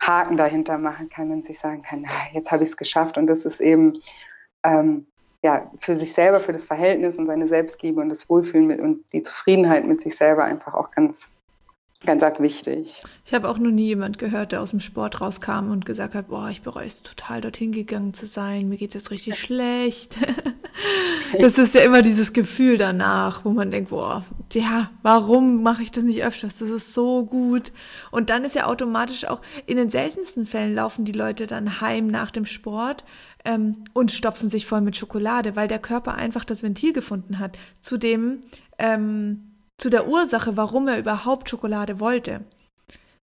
[0.00, 3.16] Haken dahinter machen kann und sich sagen kann, na, jetzt habe ich es geschafft.
[3.16, 4.02] Und das ist eben
[4.64, 5.06] ähm,
[5.42, 9.04] ja, für sich selber, für das Verhältnis und seine Selbstliebe und das Wohlfühlen mit, und
[9.12, 11.28] die Zufriedenheit mit sich selber einfach auch ganz,
[12.04, 13.02] ganz arg wichtig.
[13.24, 16.28] Ich habe auch noch nie jemand gehört, der aus dem Sport rauskam und gesagt hat,
[16.28, 20.16] boah, ich bereue es total, dorthin gegangen zu sein, mir geht es jetzt richtig schlecht.
[21.38, 25.90] das ist ja immer dieses Gefühl danach, wo man denkt, boah, ja, warum mache ich
[25.90, 26.58] das nicht öfters?
[26.58, 27.72] Das ist so gut.
[28.10, 32.08] Und dann ist ja automatisch auch, in den seltensten Fällen laufen die Leute dann heim
[32.08, 33.04] nach dem Sport
[33.44, 37.56] ähm, und stopfen sich voll mit Schokolade, weil der Körper einfach das Ventil gefunden hat
[37.80, 38.40] zu dem,
[38.78, 39.51] ähm,
[39.82, 42.44] zu der Ursache, warum er überhaupt Schokolade wollte.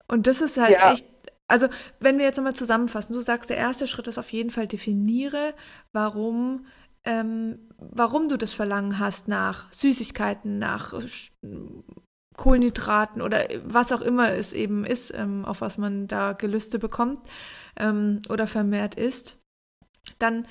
[0.07, 0.93] Und das ist halt ja.
[0.93, 1.05] echt,
[1.49, 1.67] also
[1.99, 5.55] wenn wir jetzt nochmal zusammenfassen, du sagst, der erste Schritt ist auf jeden Fall definiere,
[5.93, 6.67] warum,
[7.05, 10.95] ähm, warum du das Verlangen hast nach Süßigkeiten, nach
[12.37, 17.19] Kohlenhydraten oder was auch immer es eben ist, ähm, auf was man da Gelüste bekommt
[17.77, 19.37] ähm, oder vermehrt isst
[20.19, 20.47] dann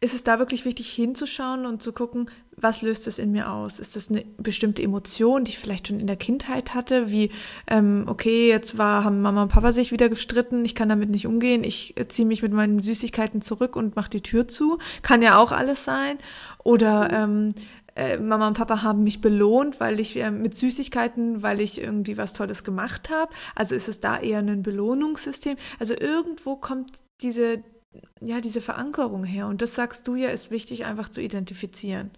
[0.00, 3.78] ist es da wirklich wichtig hinzuschauen und zu gucken, was löst es in mir aus?
[3.78, 7.30] Ist das eine bestimmte Emotion, die ich vielleicht schon in der Kindheit hatte, wie,
[7.66, 11.26] ähm, okay, jetzt war, haben Mama und Papa sich wieder gestritten, ich kann damit nicht
[11.26, 14.78] umgehen, ich äh, ziehe mich mit meinen Süßigkeiten zurück und mache die Tür zu.
[15.02, 16.18] Kann ja auch alles sein.
[16.62, 17.50] Oder ähm,
[17.94, 22.18] äh, Mama und Papa haben mich belohnt, weil ich äh, mit Süßigkeiten, weil ich irgendwie
[22.18, 23.32] was Tolles gemacht habe.
[23.54, 25.56] Also ist es da eher ein Belohnungssystem.
[25.78, 27.62] Also irgendwo kommt diese
[28.20, 29.46] ja, diese Verankerung her.
[29.46, 32.10] Und das sagst du ja, ist wichtig, einfach zu identifizieren.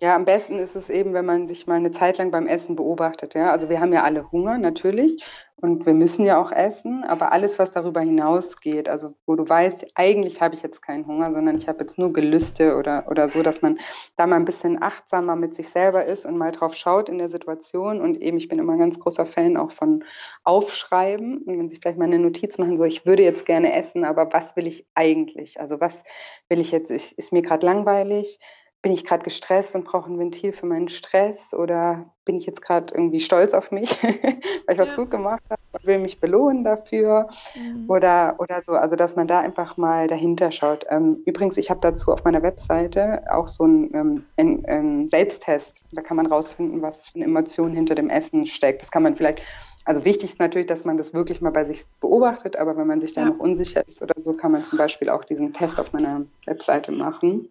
[0.00, 2.76] Ja, am besten ist es eben, wenn man sich mal eine Zeit lang beim Essen
[2.76, 3.34] beobachtet.
[3.34, 3.50] Ja?
[3.50, 5.24] Also wir haben ja alle Hunger natürlich
[5.56, 9.86] und wir müssen ja auch essen, aber alles, was darüber hinausgeht, also wo du weißt,
[9.96, 13.42] eigentlich habe ich jetzt keinen Hunger, sondern ich habe jetzt nur Gelüste oder, oder so,
[13.42, 13.80] dass man
[14.16, 17.28] da mal ein bisschen achtsamer mit sich selber ist und mal drauf schaut in der
[17.28, 18.00] Situation.
[18.00, 20.04] Und eben, ich bin immer ein ganz großer Fan auch von
[20.44, 21.38] Aufschreiben.
[21.38, 24.32] Und wenn sich vielleicht mal eine Notiz machen, so ich würde jetzt gerne essen, aber
[24.32, 25.60] was will ich eigentlich?
[25.60, 26.04] Also was
[26.48, 26.92] will ich jetzt?
[26.92, 28.38] Ich, ist mir gerade langweilig?
[28.80, 32.62] Bin ich gerade gestresst und brauche ein Ventil für meinen Stress oder bin ich jetzt
[32.62, 36.62] gerade irgendwie stolz auf mich, weil ich was gut gemacht habe und will mich belohnen
[36.62, 37.86] dafür mhm.
[37.88, 38.72] oder, oder so.
[38.72, 40.86] Also, dass man da einfach mal dahinter schaut.
[40.90, 45.80] Ähm, übrigens, ich habe dazu auf meiner Webseite auch so einen, ähm, einen, einen Selbsttest.
[45.90, 48.82] Da kann man rausfinden, was für eine Emotion hinter dem Essen steckt.
[48.82, 49.42] Das kann man vielleicht
[49.84, 53.00] also wichtig ist natürlich, dass man das wirklich mal bei sich beobachtet, aber wenn man
[53.00, 53.28] sich da ja.
[53.28, 56.92] noch unsicher ist oder so, kann man zum Beispiel auch diesen Test auf meiner Webseite
[56.92, 57.48] machen.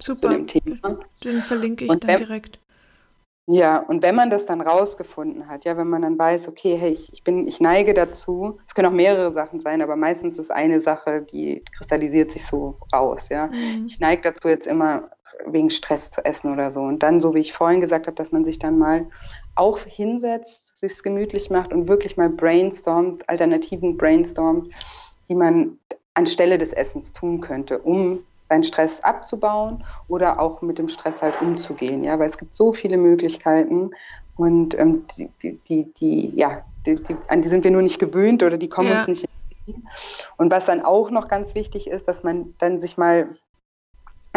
[0.00, 0.18] Super.
[0.20, 0.98] zu dem Thema.
[1.24, 2.58] Den verlinke ich und dann wenn, direkt.
[3.50, 6.92] Ja, und wenn man das dann rausgefunden hat, ja, wenn man dann weiß, okay, hey,
[6.92, 10.50] ich, ich bin, ich neige dazu, es können auch mehrere Sachen sein, aber meistens ist
[10.50, 13.46] eine Sache, die kristallisiert sich so raus, ja.
[13.46, 13.86] Mhm.
[13.86, 15.10] Ich neige dazu jetzt immer
[15.46, 16.80] wegen Stress zu essen oder so.
[16.80, 19.06] Und dann, so wie ich vorhin gesagt habe, dass man sich dann mal
[19.54, 24.72] auch hinsetzt, sich es gemütlich macht und wirklich mal brainstormt, Alternativen brainstormt,
[25.28, 25.78] die man
[26.14, 31.40] anstelle des Essens tun könnte, um seinen Stress abzubauen oder auch mit dem Stress halt
[31.40, 33.90] umzugehen, ja, weil es gibt so viele Möglichkeiten
[34.36, 38.42] und ähm, die, die, die, ja, die, die, an die sind wir nur nicht gewöhnt
[38.42, 38.98] oder die kommen ja.
[38.98, 39.28] uns nicht.
[40.38, 43.28] Und was dann auch noch ganz wichtig ist, dass man dann sich mal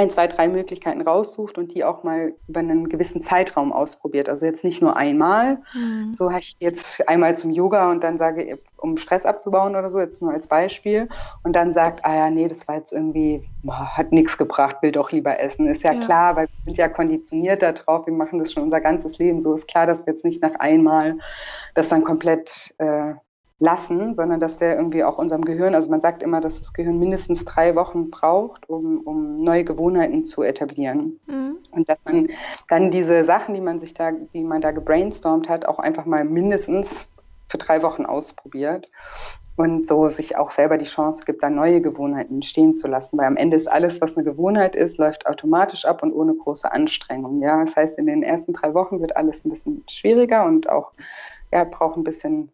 [0.01, 4.29] ein, zwei, drei Möglichkeiten raussucht und die auch mal über einen gewissen Zeitraum ausprobiert.
[4.29, 6.13] Also jetzt nicht nur einmal, mhm.
[6.15, 10.21] so ich jetzt einmal zum Yoga und dann sage, um Stress abzubauen oder so, jetzt
[10.21, 11.07] nur als Beispiel,
[11.43, 14.91] und dann sagt, ah ja, nee, das war jetzt irgendwie, boah, hat nichts gebracht, will
[14.91, 15.67] doch lieber essen.
[15.67, 18.81] Ist ja, ja, klar, weil wir sind ja konditioniert darauf, wir machen das schon unser
[18.81, 19.53] ganzes Leben so.
[19.53, 21.17] Ist klar, dass wir jetzt nicht nach einmal
[21.75, 23.13] das dann komplett äh,
[23.61, 26.97] lassen, sondern dass wir irgendwie auch unserem Gehirn, also man sagt immer, dass das Gehirn
[26.97, 31.19] mindestens drei Wochen braucht, um, um neue Gewohnheiten zu etablieren.
[31.27, 31.57] Mhm.
[31.71, 32.29] Und dass man
[32.67, 36.25] dann diese Sachen, die man sich da, die man da gebrainstormt hat, auch einfach mal
[36.25, 37.11] mindestens
[37.49, 38.89] für drei Wochen ausprobiert
[39.57, 43.17] und so sich auch selber die Chance gibt, da neue Gewohnheiten entstehen zu lassen.
[43.19, 46.71] Weil am Ende ist alles, was eine Gewohnheit ist, läuft automatisch ab und ohne große
[46.71, 47.41] Anstrengung.
[47.41, 50.93] Ja, das heißt, in den ersten drei Wochen wird alles ein bisschen schwieriger und auch
[51.53, 52.49] ja, braucht ein bisschen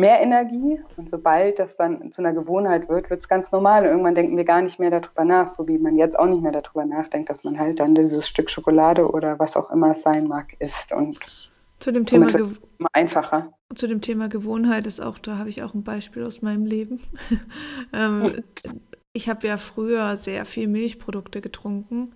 [0.00, 0.80] mehr Energie.
[0.96, 3.82] Und sobald das dann zu einer Gewohnheit wird, wird es ganz normal.
[3.82, 6.42] Und irgendwann denken wir gar nicht mehr darüber nach, so wie man jetzt auch nicht
[6.42, 10.02] mehr darüber nachdenkt, dass man halt dann dieses Stück Schokolade oder was auch immer es
[10.02, 10.92] sein mag, isst.
[10.92, 11.18] Und
[11.78, 12.28] zu dem Thema
[12.92, 13.52] einfacher.
[13.74, 17.00] Zu dem Thema Gewohnheit ist auch, da habe ich auch ein Beispiel aus meinem Leben.
[17.92, 18.42] ähm,
[19.12, 22.12] ich habe ja früher sehr viel Milchprodukte getrunken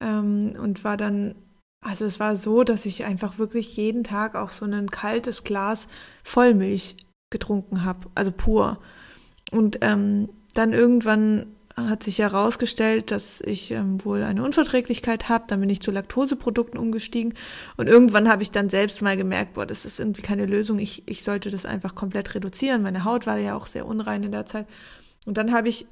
[0.00, 1.36] ähm, und war dann,
[1.80, 5.88] also es war so, dass ich einfach wirklich jeden Tag auch so ein kaltes Glas
[6.22, 6.96] Vollmilch
[7.30, 8.78] getrunken habe, also pur.
[9.50, 11.46] Und ähm, dann irgendwann
[11.86, 15.44] hat sich herausgestellt, dass ich ähm, wohl eine Unverträglichkeit habe.
[15.46, 17.34] Dann bin ich zu Laktoseprodukten umgestiegen.
[17.76, 20.78] Und irgendwann habe ich dann selbst mal gemerkt, boah, das ist irgendwie keine Lösung.
[20.78, 22.82] Ich, ich sollte das einfach komplett reduzieren.
[22.82, 24.66] Meine Haut war ja auch sehr unrein in der Zeit.
[25.24, 25.86] Und dann habe ich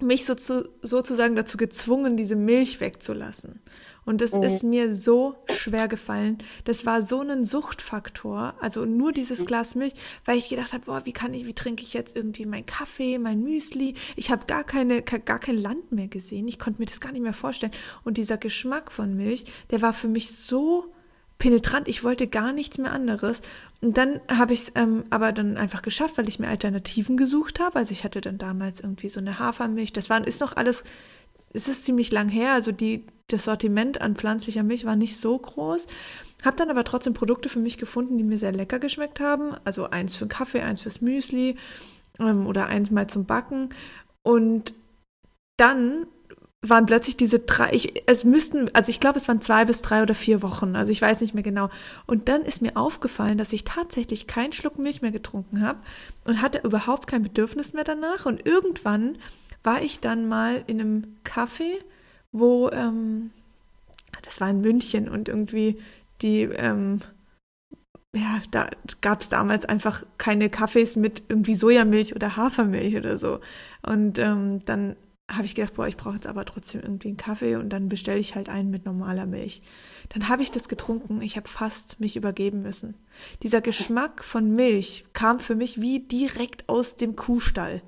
[0.00, 3.60] mich so zu, sozusagen dazu gezwungen, diese Milch wegzulassen.
[4.04, 4.44] Und das mhm.
[4.44, 6.38] ist mir so schwer gefallen.
[6.64, 9.46] Das war so ein Suchtfaktor, also nur dieses mhm.
[9.46, 12.46] Glas Milch, weil ich gedacht habe, boah, wie kann ich, wie trinke ich jetzt irgendwie
[12.46, 13.94] mein Kaffee, mein Müsli?
[14.14, 16.46] Ich habe gar keine, gar kein Land mehr gesehen.
[16.46, 17.72] Ich konnte mir das gar nicht mehr vorstellen.
[18.04, 20.92] Und dieser Geschmack von Milch, der war für mich so
[21.38, 21.88] penetrant.
[21.88, 23.42] Ich wollte gar nichts mehr anderes.
[23.80, 27.60] Und dann habe ich es ähm, aber dann einfach geschafft, weil ich mir Alternativen gesucht
[27.60, 27.76] habe.
[27.76, 29.92] Also ich hatte dann damals irgendwie so eine Hafermilch.
[29.92, 30.82] Das war, ist noch alles,
[31.52, 32.52] es ist ziemlich lang her.
[32.52, 35.86] Also die, das Sortiment an pflanzlicher Milch war nicht so groß.
[36.44, 39.54] Habe dann aber trotzdem Produkte für mich gefunden, die mir sehr lecker geschmeckt haben.
[39.64, 41.56] Also eins für den Kaffee, eins fürs Müsli
[42.18, 43.70] ähm, oder eins mal zum Backen.
[44.22, 44.74] Und
[45.58, 46.06] dann
[46.70, 50.02] waren plötzlich diese drei, ich, es müssten, also ich glaube, es waren zwei bis drei
[50.02, 51.70] oder vier Wochen, also ich weiß nicht mehr genau.
[52.06, 55.78] Und dann ist mir aufgefallen, dass ich tatsächlich keinen Schluck Milch mehr getrunken habe
[56.24, 58.26] und hatte überhaupt kein Bedürfnis mehr danach.
[58.26, 59.18] Und irgendwann
[59.62, 61.78] war ich dann mal in einem Café
[62.38, 63.30] wo, ähm,
[64.22, 65.78] das war in München und irgendwie
[66.22, 67.00] die, ähm,
[68.14, 68.68] ja, da
[69.00, 73.40] gab es damals einfach keine Kaffees mit irgendwie Sojamilch oder Hafermilch oder so.
[73.82, 74.96] Und ähm, dann
[75.28, 78.18] habe ich gedacht, boah, ich brauche jetzt aber trotzdem irgendwie einen Kaffee und dann bestelle
[78.18, 79.60] ich halt einen mit normaler Milch.
[80.10, 81.20] Dann habe ich das getrunken.
[81.20, 82.94] Ich habe fast mich übergeben müssen.
[83.42, 87.82] Dieser Geschmack von Milch kam für mich wie direkt aus dem Kuhstall.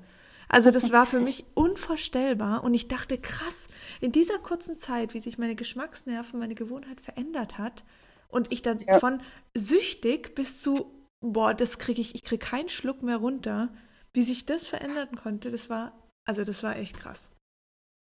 [0.49, 3.67] Also das war für mich unvorstellbar und ich dachte, krass,
[4.01, 7.83] in dieser kurzen Zeit, wie sich meine Geschmacksnerven, meine Gewohnheit verändert hat
[8.29, 8.99] und ich dann ja.
[8.99, 9.21] von
[9.53, 13.71] süchtig bis zu, boah, das kriege ich, ich kriege keinen Schluck mehr runter,
[14.11, 15.93] wie sich das verändern konnte, das war,
[16.29, 17.27] also das war echt krass.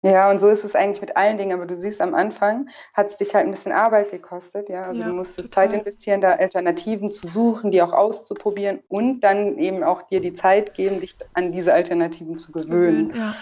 [0.05, 3.07] Ja, und so ist es eigentlich mit allen Dingen, aber du siehst, am Anfang hat
[3.07, 4.85] es dich halt ein bisschen Arbeit gekostet, ja.
[4.85, 5.71] Also ja, du musstest total.
[5.71, 10.35] Zeit investieren, da Alternativen zu suchen, die auch auszuprobieren und dann eben auch dir die
[10.35, 13.15] Zeit geben, dich an diese Alternativen zu gewöhnen.
[13.17, 13.35] Ja.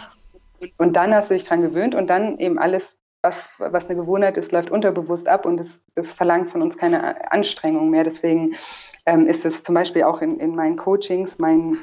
[0.76, 4.36] Und dann hast du dich dran gewöhnt und dann eben alles, was, was eine Gewohnheit
[4.36, 8.04] ist, läuft unterbewusst ab und es, es verlangt von uns keine Anstrengung mehr.
[8.04, 8.54] Deswegen
[9.06, 11.76] ähm, ist es zum Beispiel auch in, in meinen Coachings mein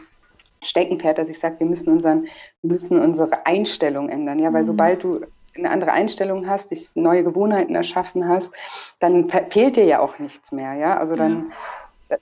[0.62, 2.24] Steckenpferd, dass ich sage, wir müssen unseren,
[2.62, 4.40] wir müssen unsere Einstellung ändern.
[4.40, 4.68] Ja, weil mhm.
[4.68, 5.22] sobald du
[5.56, 8.54] eine andere Einstellung hast, dich neue Gewohnheiten erschaffen hast,
[9.00, 10.74] dann fehlt dir ja auch nichts mehr.
[10.74, 11.52] Ja, also dann,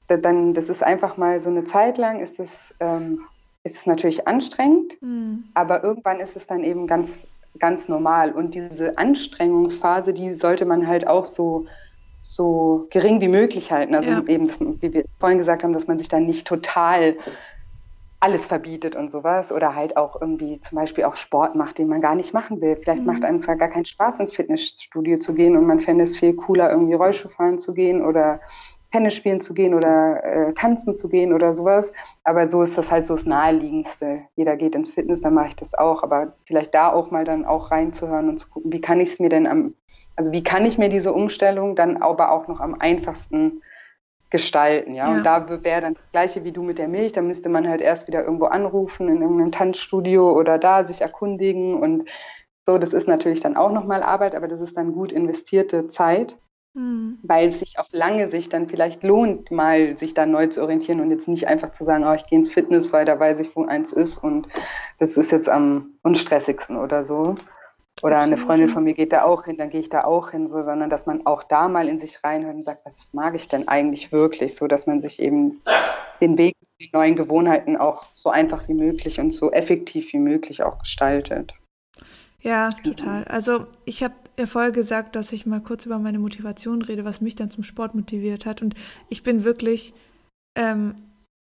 [0.09, 0.17] ja.
[0.17, 3.21] dann, das ist einfach mal so eine Zeit lang ist es, ähm,
[3.63, 5.45] ist es natürlich anstrengend, mhm.
[5.53, 7.27] aber irgendwann ist es dann eben ganz,
[7.59, 8.31] ganz normal.
[8.31, 11.65] Und diese Anstrengungsphase, die sollte man halt auch so
[12.27, 13.93] so gering wie möglich halten.
[13.93, 14.23] Also ja.
[14.25, 17.15] eben, das, wie wir vorhin gesagt haben, dass man sich dann nicht total
[18.25, 22.01] alles verbietet und sowas oder halt auch irgendwie zum Beispiel auch Sport macht, den man
[22.01, 22.75] gar nicht machen will.
[22.75, 23.05] Vielleicht mhm.
[23.05, 26.35] macht einem zwar gar keinen Spaß, ins Fitnessstudio zu gehen und man fände es viel
[26.35, 28.39] cooler, irgendwie Rollschuh fahren zu gehen oder
[28.91, 31.93] Tennis spielen zu gehen oder äh, tanzen zu gehen oder sowas.
[32.23, 34.23] Aber so ist das halt so das Naheliegendste.
[34.35, 36.01] Jeder geht ins Fitness, dann mache ich das auch.
[36.01, 39.19] Aber vielleicht da auch mal dann auch reinzuhören und zu gucken, wie kann ich es
[39.19, 39.75] mir denn am,
[40.15, 43.61] also wie kann ich mir diese Umstellung dann aber auch noch am einfachsten
[44.31, 45.09] gestalten, ja?
[45.09, 45.17] ja.
[45.17, 47.81] Und da wäre dann das Gleiche wie du mit der Milch, da müsste man halt
[47.81, 52.05] erst wieder irgendwo anrufen in irgendeinem Tanzstudio oder da sich erkundigen und
[52.65, 56.35] so, das ist natürlich dann auch nochmal Arbeit, aber das ist dann gut investierte Zeit,
[56.73, 57.19] mhm.
[57.21, 60.99] weil es sich auf lange Sicht dann vielleicht lohnt, mal sich da neu zu orientieren
[60.99, 63.55] und jetzt nicht einfach zu sagen, oh, ich gehe ins Fitness, weil da weiß ich,
[63.55, 64.47] wo eins ist und
[64.97, 67.35] das ist jetzt am unstressigsten oder so.
[68.01, 70.47] Oder eine Freundin von mir geht da auch hin, dann gehe ich da auch hin,
[70.47, 73.47] so, sondern dass man auch da mal in sich reinhört und sagt, was mag ich
[73.47, 75.61] denn eigentlich wirklich, so dass man sich eben
[76.19, 80.19] den Weg zu den neuen Gewohnheiten auch so einfach wie möglich und so effektiv wie
[80.19, 81.53] möglich auch gestaltet.
[82.41, 83.23] Ja, total.
[83.23, 87.21] Also ich habe ja vorher gesagt, dass ich mal kurz über meine Motivation rede, was
[87.21, 88.61] mich dann zum Sport motiviert hat.
[88.61, 88.75] Und
[89.09, 89.93] ich bin wirklich
[90.55, 90.95] ähm,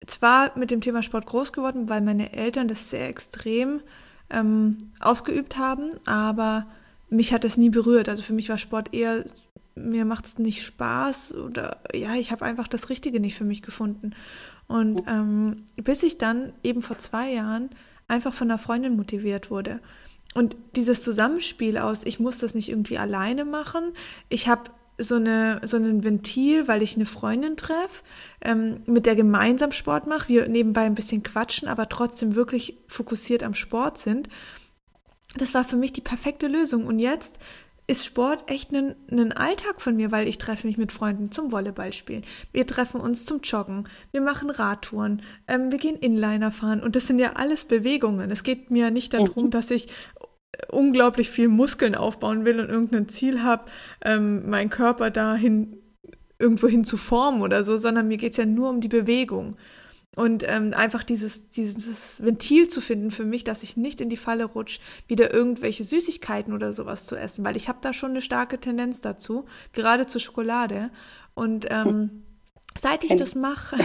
[0.07, 3.81] zwar mit dem Thema Sport groß geworden, weil meine Eltern das sehr extrem
[4.33, 6.67] ähm, ausgeübt haben, aber
[7.11, 8.09] mich hat das nie berührt.
[8.09, 9.25] Also für mich war Sport eher,
[9.75, 13.63] mir macht es nicht Spaß oder ja, ich habe einfach das Richtige nicht für mich
[13.63, 14.15] gefunden.
[14.67, 17.71] Und ähm, bis ich dann eben vor zwei Jahren
[18.09, 19.81] einfach von einer Freundin motiviert wurde.
[20.35, 23.93] Und dieses Zusammenspiel aus, ich muss das nicht irgendwie alleine machen,
[24.31, 28.03] ich habe so, eine, so ein Ventil, weil ich eine Freundin treffe,
[28.41, 33.43] ähm, mit der gemeinsam Sport mache, wir nebenbei ein bisschen quatschen, aber trotzdem wirklich fokussiert
[33.43, 34.29] am Sport sind.
[35.37, 36.87] Das war für mich die perfekte Lösung.
[36.87, 37.39] Und jetzt
[37.87, 41.51] ist Sport echt ein, ein Alltag von mir, weil ich treffe mich mit Freunden zum
[41.51, 42.23] Volleyball spielen.
[42.53, 43.89] Wir treffen uns zum Joggen.
[44.13, 45.23] Wir machen Radtouren.
[45.49, 46.83] Ähm, wir gehen Inliner fahren.
[46.83, 48.31] Und das sind ja alles Bewegungen.
[48.31, 49.51] Es geht mir nicht darum, mhm.
[49.51, 49.89] dass ich
[50.71, 53.65] unglaublich viel Muskeln aufbauen will und irgendein Ziel habe,
[54.05, 55.79] ähm, meinen Körper dahin
[56.39, 59.57] irgendwo hin zu formen oder so, sondern mir geht's ja nur um die Bewegung.
[60.15, 64.19] Und ähm, einfach dieses, dieses Ventil zu finden für mich, dass ich nicht in die
[64.19, 68.21] Falle rutsche, wieder irgendwelche Süßigkeiten oder sowas zu essen, weil ich habe da schon eine
[68.21, 70.91] starke Tendenz dazu, gerade zur Schokolade.
[71.33, 72.25] Und ähm,
[72.81, 73.77] seit ich das mache,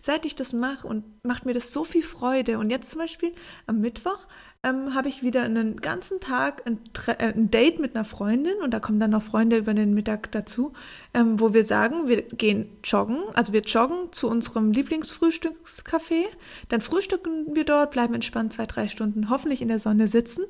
[0.00, 2.58] seit ich das mache und macht mir das so viel Freude.
[2.58, 3.32] Und jetzt zum Beispiel
[3.66, 4.26] am Mittwoch
[4.62, 8.72] ähm, habe ich wieder einen ganzen Tag ein, äh, ein, Date mit einer Freundin und
[8.72, 10.72] da kommen dann noch Freunde über den Mittag dazu,
[11.14, 16.24] ähm, wo wir sagen, wir gehen joggen, also wir joggen zu unserem Lieblingsfrühstückscafé,
[16.68, 20.44] dann frühstücken wir dort, bleiben entspannt zwei, drei Stunden hoffentlich in der Sonne sitzen.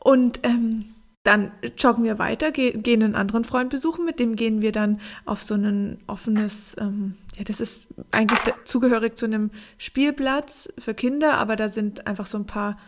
[0.00, 0.94] Und ähm,
[1.28, 4.98] dann joggen wir weiter, ge gehen einen anderen Freund besuchen, mit dem gehen wir dann
[5.26, 11.34] auf so ein offenes, ähm, ja, das ist eigentlich zugehörig zu einem Spielplatz für Kinder,
[11.34, 12.78] aber da sind einfach so ein paar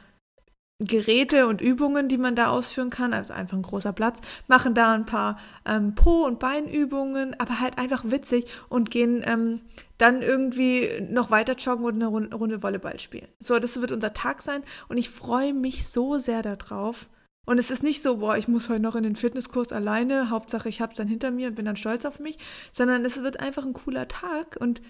[0.78, 4.94] Geräte und Übungen, die man da ausführen kann, also einfach ein großer Platz, machen da
[4.94, 9.60] ein paar ähm, Po- und Beinübungen, aber halt einfach witzig und gehen ähm,
[9.98, 13.28] dann irgendwie noch weiter joggen und eine Runde Volleyball spielen.
[13.38, 17.06] So, das wird unser Tag sein und ich freue mich so sehr darauf.
[17.46, 20.68] Und es ist nicht so, boah, ich muss heute noch in den Fitnesskurs alleine, Hauptsache
[20.68, 22.38] ich hab's dann hinter mir und bin dann stolz auf mich,
[22.72, 24.82] sondern es wird einfach ein cooler Tag und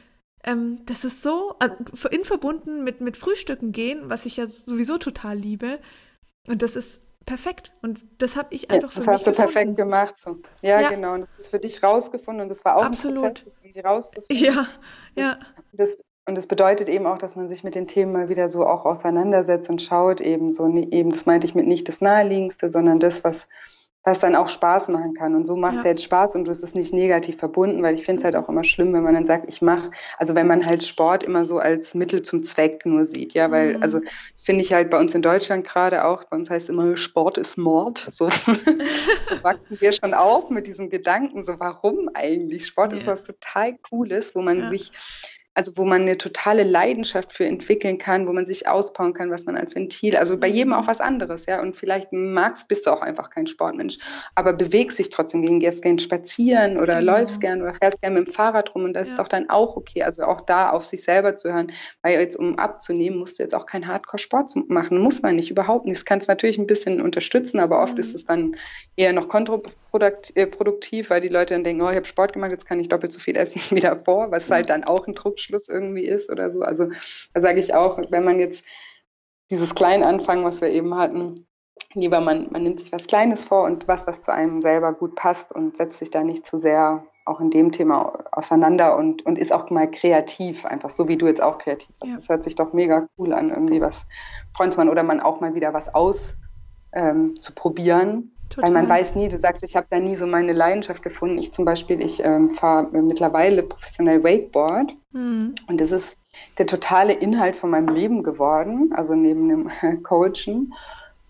[0.45, 4.99] ähm, das ist so also in verbunden mit, mit Frühstücken gehen, was ich ja sowieso
[4.99, 5.81] total liebe.
[6.49, 7.73] Und das ist perfekt.
[7.83, 9.53] Und das habe ich einfach ja, Das hast du gefunden.
[9.53, 10.17] perfekt gemacht.
[10.17, 10.39] So.
[10.63, 11.15] Ja, ja, genau.
[11.15, 13.19] Und das ist für dich rausgefunden und das war auch Absolut.
[13.25, 14.45] ein Prozess, das irgendwie rauszufinden.
[14.45, 14.69] Ja,
[15.15, 15.39] ja.
[15.73, 18.67] Das, und das bedeutet eben auch, dass man sich mit den Themen mal wieder so
[18.67, 23.01] auch auseinandersetzt und schaut, eben so, eben, das meinte ich mit nicht das Naheliegendste, sondern
[23.01, 23.49] das, was
[24.03, 25.35] was dann auch Spaß machen kann.
[25.35, 25.91] Und so macht es ja.
[25.91, 28.49] jetzt Spaß und du ist es nicht negativ verbunden, weil ich finde es halt auch
[28.49, 31.59] immer schlimm, wenn man dann sagt, ich mache, also wenn man halt Sport immer so
[31.59, 33.83] als Mittel zum Zweck nur sieht, ja, weil, mhm.
[33.83, 34.01] also
[34.43, 37.59] finde ich halt bei uns in Deutschland gerade auch, bei uns heißt immer, Sport ist
[37.59, 37.99] Mord.
[37.99, 38.53] So, so
[39.43, 42.67] wachsen wir schon auf mit diesem Gedanken, so warum eigentlich?
[42.67, 42.99] Sport ja.
[42.99, 44.65] ist was total Cooles, wo man ja.
[44.65, 44.93] sich
[45.61, 49.45] also wo man eine totale Leidenschaft für entwickeln kann, wo man sich ausbauen kann, was
[49.45, 51.61] man als Ventil, also bei jedem auch was anderes, ja.
[51.61, 53.99] Und vielleicht magst, bist du auch einfach kein Sportmensch,
[54.35, 57.13] aber bewegst dich trotzdem gegen, gehst gern spazieren oder genau.
[57.13, 59.13] läufst gern oder fährst gern mit dem Fahrrad rum und das ja.
[59.13, 60.03] ist doch dann auch okay.
[60.03, 63.55] Also auch da auf sich selber zu hören, weil jetzt um abzunehmen, musst du jetzt
[63.55, 64.97] auch kein Hardcore-Sport machen.
[64.97, 65.99] Muss man nicht, überhaupt nicht.
[65.99, 68.01] Das kannst natürlich ein bisschen unterstützen, aber oft mhm.
[68.01, 68.57] ist es dann
[68.97, 72.81] eher noch kontraproduktiv, weil die Leute dann denken, oh, ich habe Sport gemacht, jetzt kann
[72.81, 76.07] ich doppelt so viel essen wie davor, was halt dann auch ein Druck Abschluss irgendwie
[76.07, 76.63] ist oder so.
[76.63, 76.91] Also
[77.35, 78.65] da sage ich auch, wenn man jetzt
[79.51, 81.47] dieses Kleinanfangen, was wir eben hatten,
[81.95, 85.17] lieber man, man nimmt sich was Kleines vor und was, was zu einem selber gut
[85.17, 89.39] passt und setzt sich da nicht zu sehr auch in dem Thema auseinander und, und
[89.39, 92.13] ist auch mal kreativ, einfach so wie du jetzt auch kreativ bist.
[92.13, 92.17] Ja.
[92.17, 94.07] Das hört sich doch mega cool an, irgendwie was
[94.59, 96.35] machen oder man auch mal wieder was aus
[96.93, 98.69] ähm, zu probieren Total.
[98.69, 101.39] Weil man weiß nie, du sagst, ich habe da nie so meine Leidenschaft gefunden.
[101.39, 105.55] Ich zum Beispiel, ich ähm, fahre mittlerweile professionell Wakeboard mhm.
[105.69, 106.19] und das ist
[106.59, 109.71] der totale Inhalt von meinem Leben geworden, also neben dem
[110.03, 110.75] Coachen.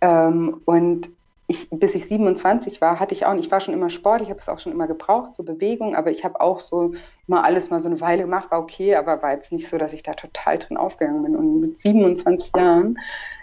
[0.00, 1.10] Ähm, und
[1.46, 4.38] ich, bis ich 27 war, hatte ich auch, ich war schon immer Sport, ich habe
[4.38, 6.94] es auch schon immer gebraucht, so Bewegung, aber ich habe auch so
[7.26, 9.92] mal alles mal so eine Weile gemacht, war okay, aber war jetzt nicht so, dass
[9.92, 11.36] ich da total drin aufgegangen bin.
[11.36, 12.98] Und mit 27 Jahren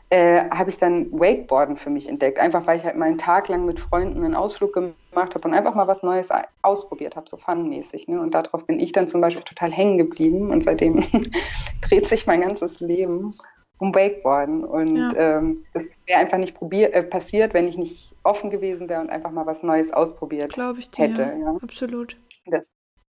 [0.09, 2.39] äh, habe ich dann Wakeboarden für mich entdeckt.
[2.39, 5.53] Einfach weil ich halt mal einen Tag lang mit Freunden einen Ausflug gemacht habe und
[5.53, 6.29] einfach mal was Neues
[6.61, 8.07] ausprobiert habe, so funmäßig.
[8.07, 8.21] Ne?
[8.21, 11.05] Und darauf bin ich dann zum Beispiel total hängen geblieben und seitdem
[11.81, 13.33] dreht sich mein ganzes Leben
[13.79, 14.63] um Wakeboarden.
[14.63, 15.37] Und ja.
[15.37, 19.09] ähm, das wäre einfach nicht probier äh, passiert, wenn ich nicht offen gewesen wäre und
[19.09, 21.37] einfach mal was Neues ausprobiert Glaube ich dir, hätte.
[21.39, 21.55] Ja.
[21.61, 22.17] Absolut.
[22.45, 22.69] Das,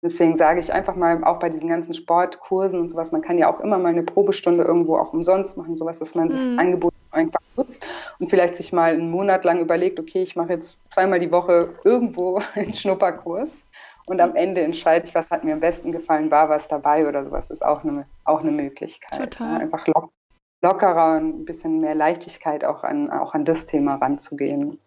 [0.02, 3.54] Deswegen sage ich einfach mal, auch bei diesen ganzen Sportkursen und sowas, man kann ja
[3.54, 6.32] auch immer mal eine Probestunde irgendwo auch umsonst machen, sowas, dass man mhm.
[6.32, 7.86] das Angebot einfach nutzt
[8.20, 11.74] und vielleicht sich mal einen Monat lang überlegt, okay, ich mache jetzt zweimal die Woche
[11.84, 13.50] irgendwo einen Schnupperkurs
[14.08, 17.26] und am Ende entscheide ich, was hat mir am besten gefallen, war was dabei oder
[17.26, 19.20] sowas, ist auch eine, auch eine Möglichkeit.
[19.20, 19.54] Total.
[19.54, 20.12] Ja, einfach lock,
[20.62, 24.80] lockerer und ein bisschen mehr Leichtigkeit auch an, auch an das Thema ranzugehen.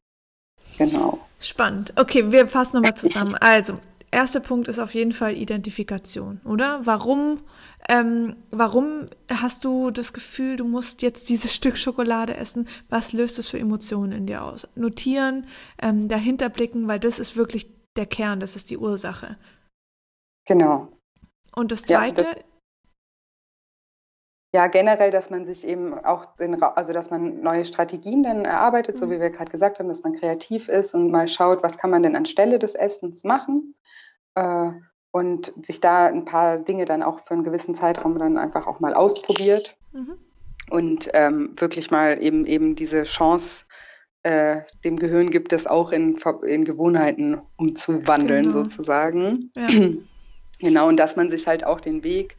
[0.78, 1.18] Genau.
[1.38, 1.92] Spannend.
[1.98, 3.36] Okay, wir fassen nochmal zusammen.
[3.40, 3.78] Also,
[4.12, 6.80] erster Punkt ist auf jeden Fall Identifikation, oder?
[6.84, 7.40] Warum,
[7.88, 12.68] ähm, warum hast du das Gefühl, du musst jetzt dieses Stück Schokolade essen?
[12.88, 14.68] Was löst es für Emotionen in dir aus?
[14.76, 15.46] Notieren,
[15.80, 19.36] ähm, dahinter blicken, weil das ist wirklich der Kern, das ist die Ursache.
[20.46, 20.88] Genau.
[21.54, 22.44] Und das Zweite, ja, das
[24.54, 28.96] ja, generell, dass man sich eben auch, den, also dass man neue Strategien dann erarbeitet,
[28.96, 29.00] mhm.
[29.00, 31.90] so wie wir gerade gesagt haben, dass man kreativ ist und mal schaut, was kann
[31.90, 33.74] man denn anstelle des Essens machen
[34.34, 34.70] äh,
[35.10, 38.80] und sich da ein paar Dinge dann auch für einen gewissen Zeitraum dann einfach auch
[38.80, 40.16] mal ausprobiert mhm.
[40.70, 43.64] und ähm, wirklich mal eben eben diese Chance
[44.22, 48.58] äh, dem Gehirn gibt, es auch in, in Gewohnheiten umzuwandeln genau.
[48.58, 49.50] sozusagen.
[49.56, 49.66] Ja.
[50.62, 52.36] Genau, und dass man sich halt auch den Weg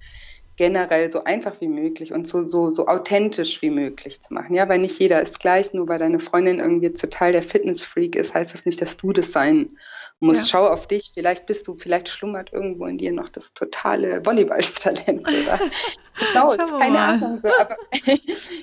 [0.56, 4.56] generell so einfach wie möglich und so, so, so authentisch wie möglich zu machen.
[4.56, 8.34] Ja, weil nicht jeder ist gleich, nur weil deine Freundin irgendwie total der Fitnessfreak ist,
[8.34, 9.78] heißt das nicht, dass du das sein
[10.20, 10.52] musst.
[10.52, 10.60] Ja.
[10.60, 15.22] Schau auf dich, vielleicht bist du, vielleicht schlummert irgendwo in dir noch das totale Volleyballtalent
[15.22, 15.60] oder
[16.32, 17.00] genau, keine.
[17.00, 17.40] Ahnung.
[17.42, 17.76] So, aber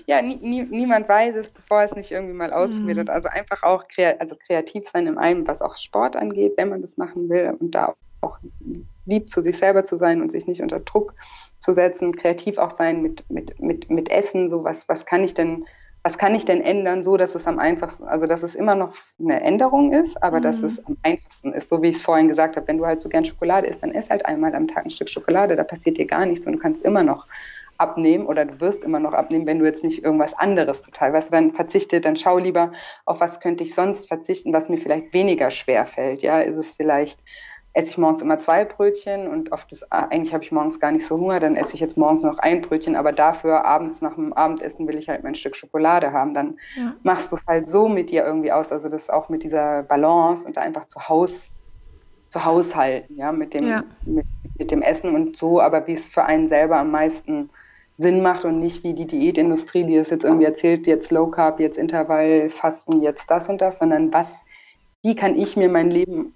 [0.06, 3.00] ja, nie, nie, niemand weiß es, bevor es nicht irgendwie mal ausprobiert mhm.
[3.02, 3.10] hat.
[3.10, 6.82] Also einfach auch krea also kreativ sein in einem, was auch Sport angeht, wenn man
[6.82, 8.38] das machen will und da auch
[9.06, 11.14] lieb zu sich selber zu sein und sich nicht unter Druck
[11.58, 15.34] zu setzen, kreativ auch sein mit, mit, mit, mit Essen, so was, was kann ich
[15.34, 15.66] denn,
[16.02, 18.94] was kann ich denn ändern, so dass es am einfachsten, also dass es immer noch
[19.18, 20.42] eine Änderung ist, aber mhm.
[20.42, 23.00] dass es am einfachsten ist, so wie ich es vorhin gesagt habe, wenn du halt
[23.00, 25.98] so gern Schokolade isst, dann isst halt einmal am Tag ein Stück Schokolade, da passiert
[25.98, 27.26] dir gar nichts und du kannst immer noch
[27.76, 31.28] abnehmen oder du wirst immer noch abnehmen, wenn du jetzt nicht irgendwas anderes total, weißt
[31.28, 32.72] du, dann verzichte, dann schau lieber,
[33.06, 36.72] auf was könnte ich sonst verzichten, was mir vielleicht weniger schwer fällt, ja, ist es
[36.72, 37.18] vielleicht
[37.72, 40.90] esse ich morgens immer zwei Brötchen und oft ist, ah, eigentlich habe ich morgens gar
[40.90, 44.14] nicht so Hunger, dann esse ich jetzt morgens noch ein Brötchen, aber dafür abends nach
[44.14, 46.34] dem Abendessen will ich halt mein Stück Schokolade haben.
[46.34, 46.94] Dann ja.
[47.04, 50.46] machst du es halt so mit dir irgendwie aus, also das auch mit dieser Balance
[50.46, 51.50] und da einfach zu Haus
[52.28, 53.82] zu haushalten, ja, mit dem, ja.
[54.04, 54.24] Mit,
[54.56, 57.50] mit dem Essen und so, aber wie es für einen selber am meisten
[57.98, 61.60] Sinn macht und nicht wie die Diätindustrie, die es jetzt irgendwie erzählt, jetzt Low Carb,
[61.60, 64.44] jetzt Intervall, Fasten, jetzt das und das, sondern was,
[65.02, 66.34] wie kann ich mir mein Leben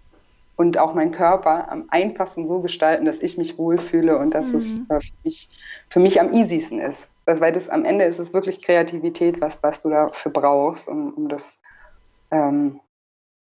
[0.57, 4.57] und auch meinen Körper am einfachsten so gestalten, dass ich mich wohlfühle und dass mhm.
[4.57, 5.49] es äh, für, mich,
[5.89, 7.09] für mich am easiesten ist.
[7.27, 11.29] Weil das am Ende ist es wirklich Kreativität, was, was du dafür brauchst, um, um
[11.29, 11.59] das.
[12.31, 12.81] Ähm,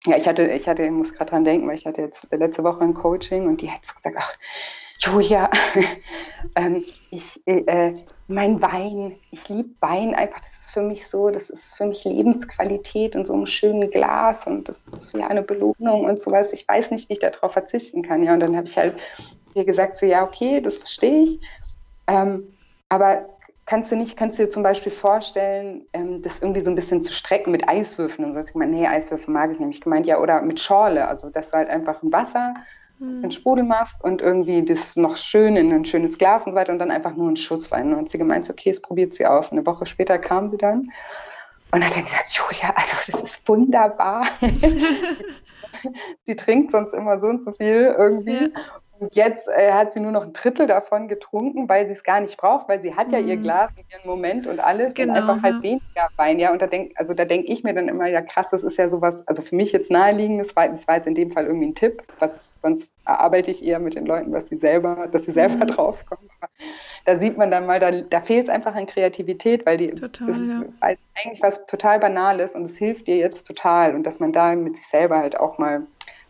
[0.05, 2.63] ja, ich hatte, ich hatte, ich muss gerade dran denken, weil ich hatte jetzt letzte
[2.63, 4.33] Woche ein Coaching und die hat gesagt, ach,
[4.99, 5.49] Julia,
[6.55, 11.75] ähm, ich, äh, mein Wein, ich liebe Wein einfach, das für mich so, das ist
[11.75, 16.21] für mich Lebensqualität in so einem schönen Glas und das ist ja eine Belohnung und
[16.21, 16.51] sowas.
[16.51, 18.23] Ich weiß nicht, wie ich darauf verzichten kann.
[18.23, 18.95] Ja, und dann habe ich halt
[19.55, 21.39] dir gesagt, so ja, okay, das verstehe ich.
[22.07, 22.53] Ähm,
[22.89, 23.29] aber
[23.65, 27.01] kannst du nicht, kannst du dir zum Beispiel vorstellen, ähm, das irgendwie so ein bisschen
[27.01, 28.47] zu strecken mit Eiswürfeln und so.
[28.47, 31.57] Ich meine, nee, Eiswürfel mag ich nämlich gemeint, ja, oder mit Schorle, also dass du
[31.57, 32.55] halt einfach ein Wasser.
[33.03, 36.71] Einen Sprudel machst und irgendwie das noch schön in ein schönes Glas und so weiter
[36.71, 37.93] und dann einfach nur einen Schuss Wein.
[37.93, 39.51] Und sie gemeint, okay, es probiert sie aus.
[39.51, 40.91] Eine Woche später kam sie dann
[41.71, 44.25] und hat dann gesagt, Julia, also das ist wunderbar.
[46.23, 48.51] sie trinkt sonst immer so und so viel irgendwie.
[48.53, 48.82] Ja.
[49.03, 52.21] Und jetzt äh, hat sie nur noch ein Drittel davon getrunken, weil sie es gar
[52.21, 53.27] nicht braucht, weil sie hat ja mhm.
[53.27, 56.39] ihr Glas und ihren Moment und alles genau, und einfach halt weniger Wein.
[56.39, 58.77] Ja, und da denk, also da denke ich mir dann immer, ja krass, das ist
[58.77, 61.67] ja sowas, also für mich jetzt naheliegendes, weil das war jetzt in dem Fall irgendwie
[61.67, 65.33] ein Tipp, was sonst erarbeite ich eher mit den Leuten, was sie selber, dass sie
[65.33, 65.67] selber mhm.
[65.67, 66.29] draufkommen.
[66.39, 66.49] Aber
[67.03, 70.27] da sieht man dann mal, da, da fehlt es einfach an Kreativität, weil die total,
[70.27, 70.63] das ja.
[70.81, 74.77] eigentlich was total Banales und es hilft dir jetzt total und dass man da mit
[74.77, 75.81] sich selber halt auch mal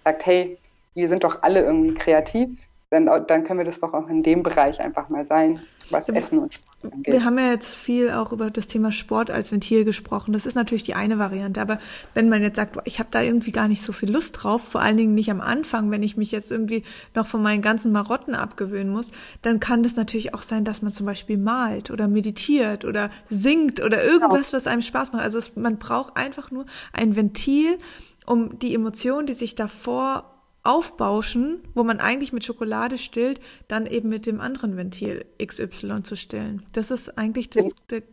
[0.03, 0.57] sagt, hey,
[0.93, 2.49] wir sind doch alle irgendwie kreativ,
[2.93, 6.13] dann, dann können wir das doch auch in dem Bereich einfach mal sein, was ja,
[6.13, 7.13] Essen und Sport angeht.
[7.13, 10.31] Wir haben ja jetzt viel auch über das Thema Sport als Ventil gesprochen.
[10.31, 11.59] Das ist natürlich die eine Variante.
[11.59, 11.79] Aber
[12.13, 14.81] wenn man jetzt sagt, ich habe da irgendwie gar nicht so viel Lust drauf, vor
[14.81, 16.83] allen Dingen nicht am Anfang, wenn ich mich jetzt irgendwie
[17.15, 19.09] noch von meinen ganzen Marotten abgewöhnen muss,
[19.41, 23.81] dann kann das natürlich auch sein, dass man zum Beispiel malt oder meditiert oder singt
[23.81, 24.57] oder irgendwas, genau.
[24.57, 25.23] was einem Spaß macht.
[25.23, 27.79] Also es, man braucht einfach nur ein Ventil,
[28.25, 30.32] um die Emotion, die sich davor
[30.63, 36.15] aufbauschen, wo man eigentlich mit Schokolade stillt, dann eben mit dem anderen Ventil XY zu
[36.15, 36.65] stillen.
[36.73, 38.03] Das ist eigentlich das, der,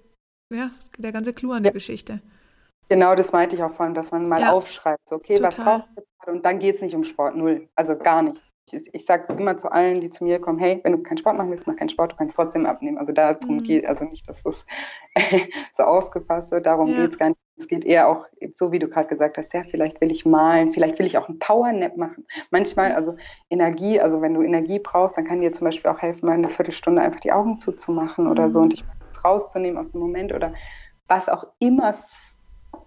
[0.52, 2.20] ja, der ganze Clou an der Geschichte.
[2.88, 4.50] Genau, das meinte ich auch vorhin, dass man mal ja.
[4.50, 5.48] aufschreibt, okay, Total.
[5.48, 6.36] was braucht ich gerade?
[6.36, 7.68] Und dann geht es nicht um Sport, null.
[7.76, 8.42] Also gar nicht.
[8.72, 11.36] Ich, ich sage immer zu allen, die zu mir kommen, hey, wenn du keinen Sport
[11.36, 12.98] machen willst, mach keinen Sport, du kannst trotzdem abnehmen.
[12.98, 13.62] Also darum mhm.
[13.62, 14.64] geht, also nicht, dass das
[15.72, 17.02] so aufgepasst wird, darum ja.
[17.02, 19.62] geht es gar nicht es geht eher auch so, wie du gerade gesagt hast, ja,
[19.70, 22.26] vielleicht will ich malen, vielleicht will ich auch einen Powernap machen.
[22.50, 23.16] Manchmal, also
[23.50, 26.48] Energie, also wenn du Energie brauchst, dann kann dir zum Beispiel auch helfen, mal eine
[26.48, 28.70] Viertelstunde einfach die Augen zuzumachen oder so und mhm.
[28.70, 28.84] dich
[29.24, 30.54] rauszunehmen aus dem Moment oder
[31.06, 32.38] was auch immer es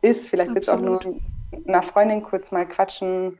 [0.01, 0.27] ist.
[0.27, 0.99] Vielleicht willst du auch nur
[1.67, 3.39] einer Freundin kurz mal quatschen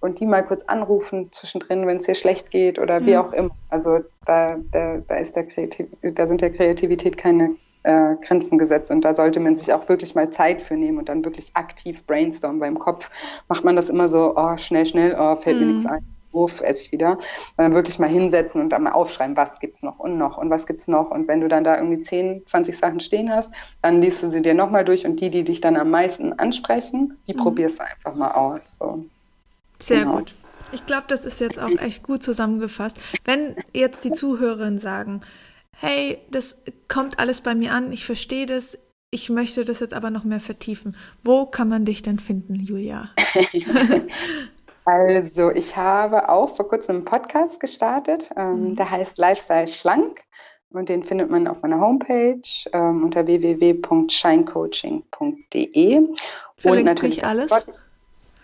[0.00, 3.50] und die mal kurz anrufen zwischendrin, wenn es dir schlecht geht oder wie auch immer.
[3.68, 8.90] Also da, da, da ist der Kreativ da sind der Kreativität keine äh, Grenzen gesetzt
[8.90, 12.04] und da sollte man sich auch wirklich mal Zeit für nehmen und dann wirklich aktiv
[12.06, 12.60] brainstormen.
[12.60, 13.10] Beim Kopf
[13.48, 15.66] macht man das immer so, oh, schnell, schnell, oh, fällt mhm.
[15.66, 16.04] mir nichts ein.
[16.30, 17.18] Uff, esse ich wieder,
[17.56, 20.66] dann wirklich mal hinsetzen und dann mal aufschreiben, was gibt's noch und noch und was
[20.66, 21.10] gibt's noch.
[21.10, 23.50] Und wenn du dann da irgendwie 10, 20 Sachen stehen hast,
[23.80, 27.16] dann liest du sie dir nochmal durch und die, die dich dann am meisten ansprechen,
[27.26, 27.38] die mhm.
[27.38, 28.76] probierst du einfach mal aus.
[28.76, 29.06] So.
[29.78, 30.18] Sehr genau.
[30.18, 30.34] gut.
[30.72, 32.98] Ich glaube, das ist jetzt auch echt gut zusammengefasst.
[33.24, 35.22] Wenn jetzt die Zuhörerinnen sagen,
[35.80, 36.56] hey, das
[36.88, 38.76] kommt alles bei mir an, ich verstehe das,
[39.10, 40.96] ich möchte das jetzt aber noch mehr vertiefen.
[41.22, 43.10] Wo kann man dich denn finden, Julia?
[44.84, 48.76] also, ich habe auch vor kurzem einen Podcast gestartet, ähm, mhm.
[48.76, 50.22] der heißt Lifestyle Schlank.
[50.70, 52.42] Und den findet man auf meiner Homepage
[52.74, 56.08] ähm, unter www.shinecoaching.de.
[56.64, 57.50] Und natürlich alles.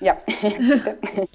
[0.05, 0.19] Ja.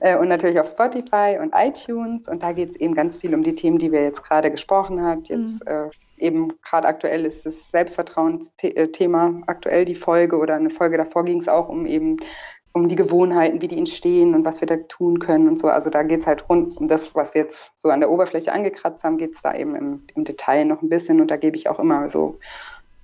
[0.00, 2.28] Äh, und natürlich auf Spotify und iTunes.
[2.28, 5.02] Und da geht es eben ganz viel um die Themen, die wir jetzt gerade gesprochen
[5.02, 5.24] haben.
[5.24, 5.66] Jetzt mhm.
[5.66, 5.88] äh,
[6.18, 11.48] eben gerade aktuell ist das Selbstvertrauensthema aktuell die Folge oder eine Folge davor ging es
[11.48, 12.18] auch um eben
[12.74, 15.68] um die Gewohnheiten, wie die entstehen und was wir da tun können und so.
[15.68, 18.52] Also da geht es halt rund um das, was wir jetzt so an der Oberfläche
[18.52, 21.20] angekratzt haben, geht es da eben im, im Detail noch ein bisschen.
[21.20, 22.38] Und da gebe ich auch immer so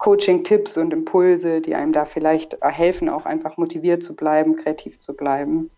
[0.04, 5.14] Coaching-Tipps und Impulse, die einem da vielleicht helfen, auch einfach motiviert zu bleiben, kreativ zu
[5.14, 5.70] bleiben.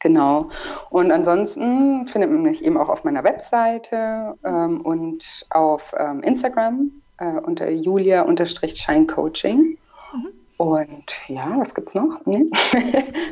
[0.00, 0.50] Genau.
[0.90, 6.90] Und ansonsten findet man mich eben auch auf meiner Webseite ähm, und auf ähm, Instagram
[7.16, 9.78] äh, unter julia-scheincoaching.
[10.12, 10.28] Mhm.
[10.58, 12.20] Und ja, was gibt's noch?
[12.26, 12.44] Nee?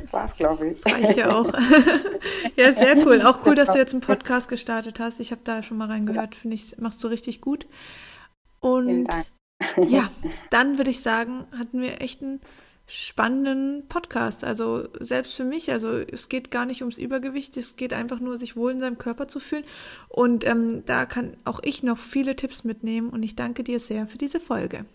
[0.01, 0.81] das war's, glaube ich.
[0.81, 1.53] Das reicht ja auch.
[2.57, 3.21] ja, sehr cool.
[3.21, 5.21] Auch cool, dass du jetzt einen Podcast gestartet hast.
[5.21, 6.35] Ich habe da schon mal reingehört.
[6.35, 6.41] Ja.
[6.41, 7.67] Finde ich, machst du richtig gut.
[8.61, 9.27] Und Vielen Dank
[9.77, 10.11] ja,
[10.51, 12.41] dann würde ich sagen, hatten wir echt einen
[12.87, 14.43] spannenden Podcast.
[14.43, 18.37] Also selbst für mich, also es geht gar nicht ums Übergewicht, es geht einfach nur,
[18.37, 19.65] sich wohl in seinem Körper zu fühlen.
[20.09, 24.09] Und ähm, da kann auch ich noch viele Tipps mitnehmen und ich danke dir sehr
[24.09, 24.87] für diese Folge.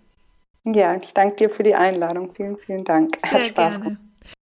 [0.66, 2.34] Ja, ich danke dir für die Einladung.
[2.34, 3.18] Vielen, vielen Dank.
[3.22, 3.98] Sehr Hat Spaß gerne.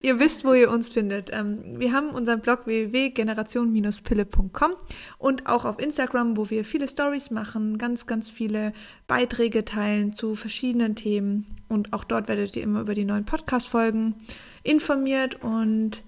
[0.00, 1.30] Ihr wisst, wo ihr uns findet.
[1.32, 4.70] Ähm, wir haben unseren Blog www.generation-pille.com
[5.18, 8.72] und auch auf Instagram, wo wir viele Stories machen, ganz, ganz viele
[9.08, 11.46] Beiträge teilen zu verschiedenen Themen.
[11.68, 14.14] Und auch dort werdet ihr immer über die neuen Podcast-Folgen
[14.62, 15.42] informiert.
[15.42, 16.04] Und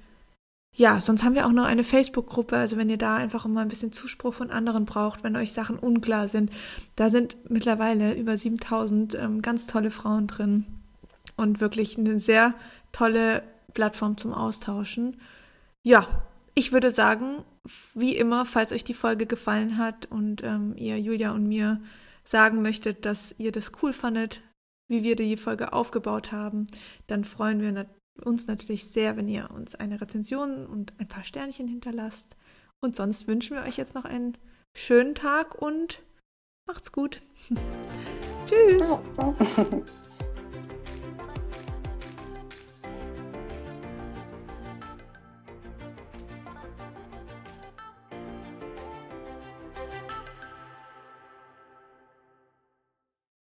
[0.73, 2.57] ja, sonst haben wir auch noch eine Facebook-Gruppe.
[2.57, 5.77] Also wenn ihr da einfach immer ein bisschen Zuspruch von anderen braucht, wenn euch Sachen
[5.77, 6.53] unklar sind,
[6.95, 10.65] da sind mittlerweile über 7000 ähm, ganz tolle Frauen drin
[11.37, 12.55] und wirklich eine sehr
[12.93, 13.43] tolle
[13.73, 15.21] Plattform zum Austauschen.
[15.83, 16.07] Ja,
[16.55, 17.45] ich würde sagen,
[17.95, 21.81] wie immer, falls euch die Folge gefallen hat und ähm, ihr Julia und mir
[22.25, 24.43] sagen möchtet, dass ihr das cool fandet,
[24.89, 26.67] wie wir die Folge aufgebaut haben,
[27.07, 27.87] dann freuen wir
[28.25, 32.37] uns natürlich sehr, wenn ihr uns eine Rezension und ein paar Sternchen hinterlasst.
[32.81, 34.37] Und sonst wünschen wir euch jetzt noch einen
[34.77, 36.03] schönen Tag und
[36.67, 37.23] macht's gut.
[38.47, 38.99] Tschüss.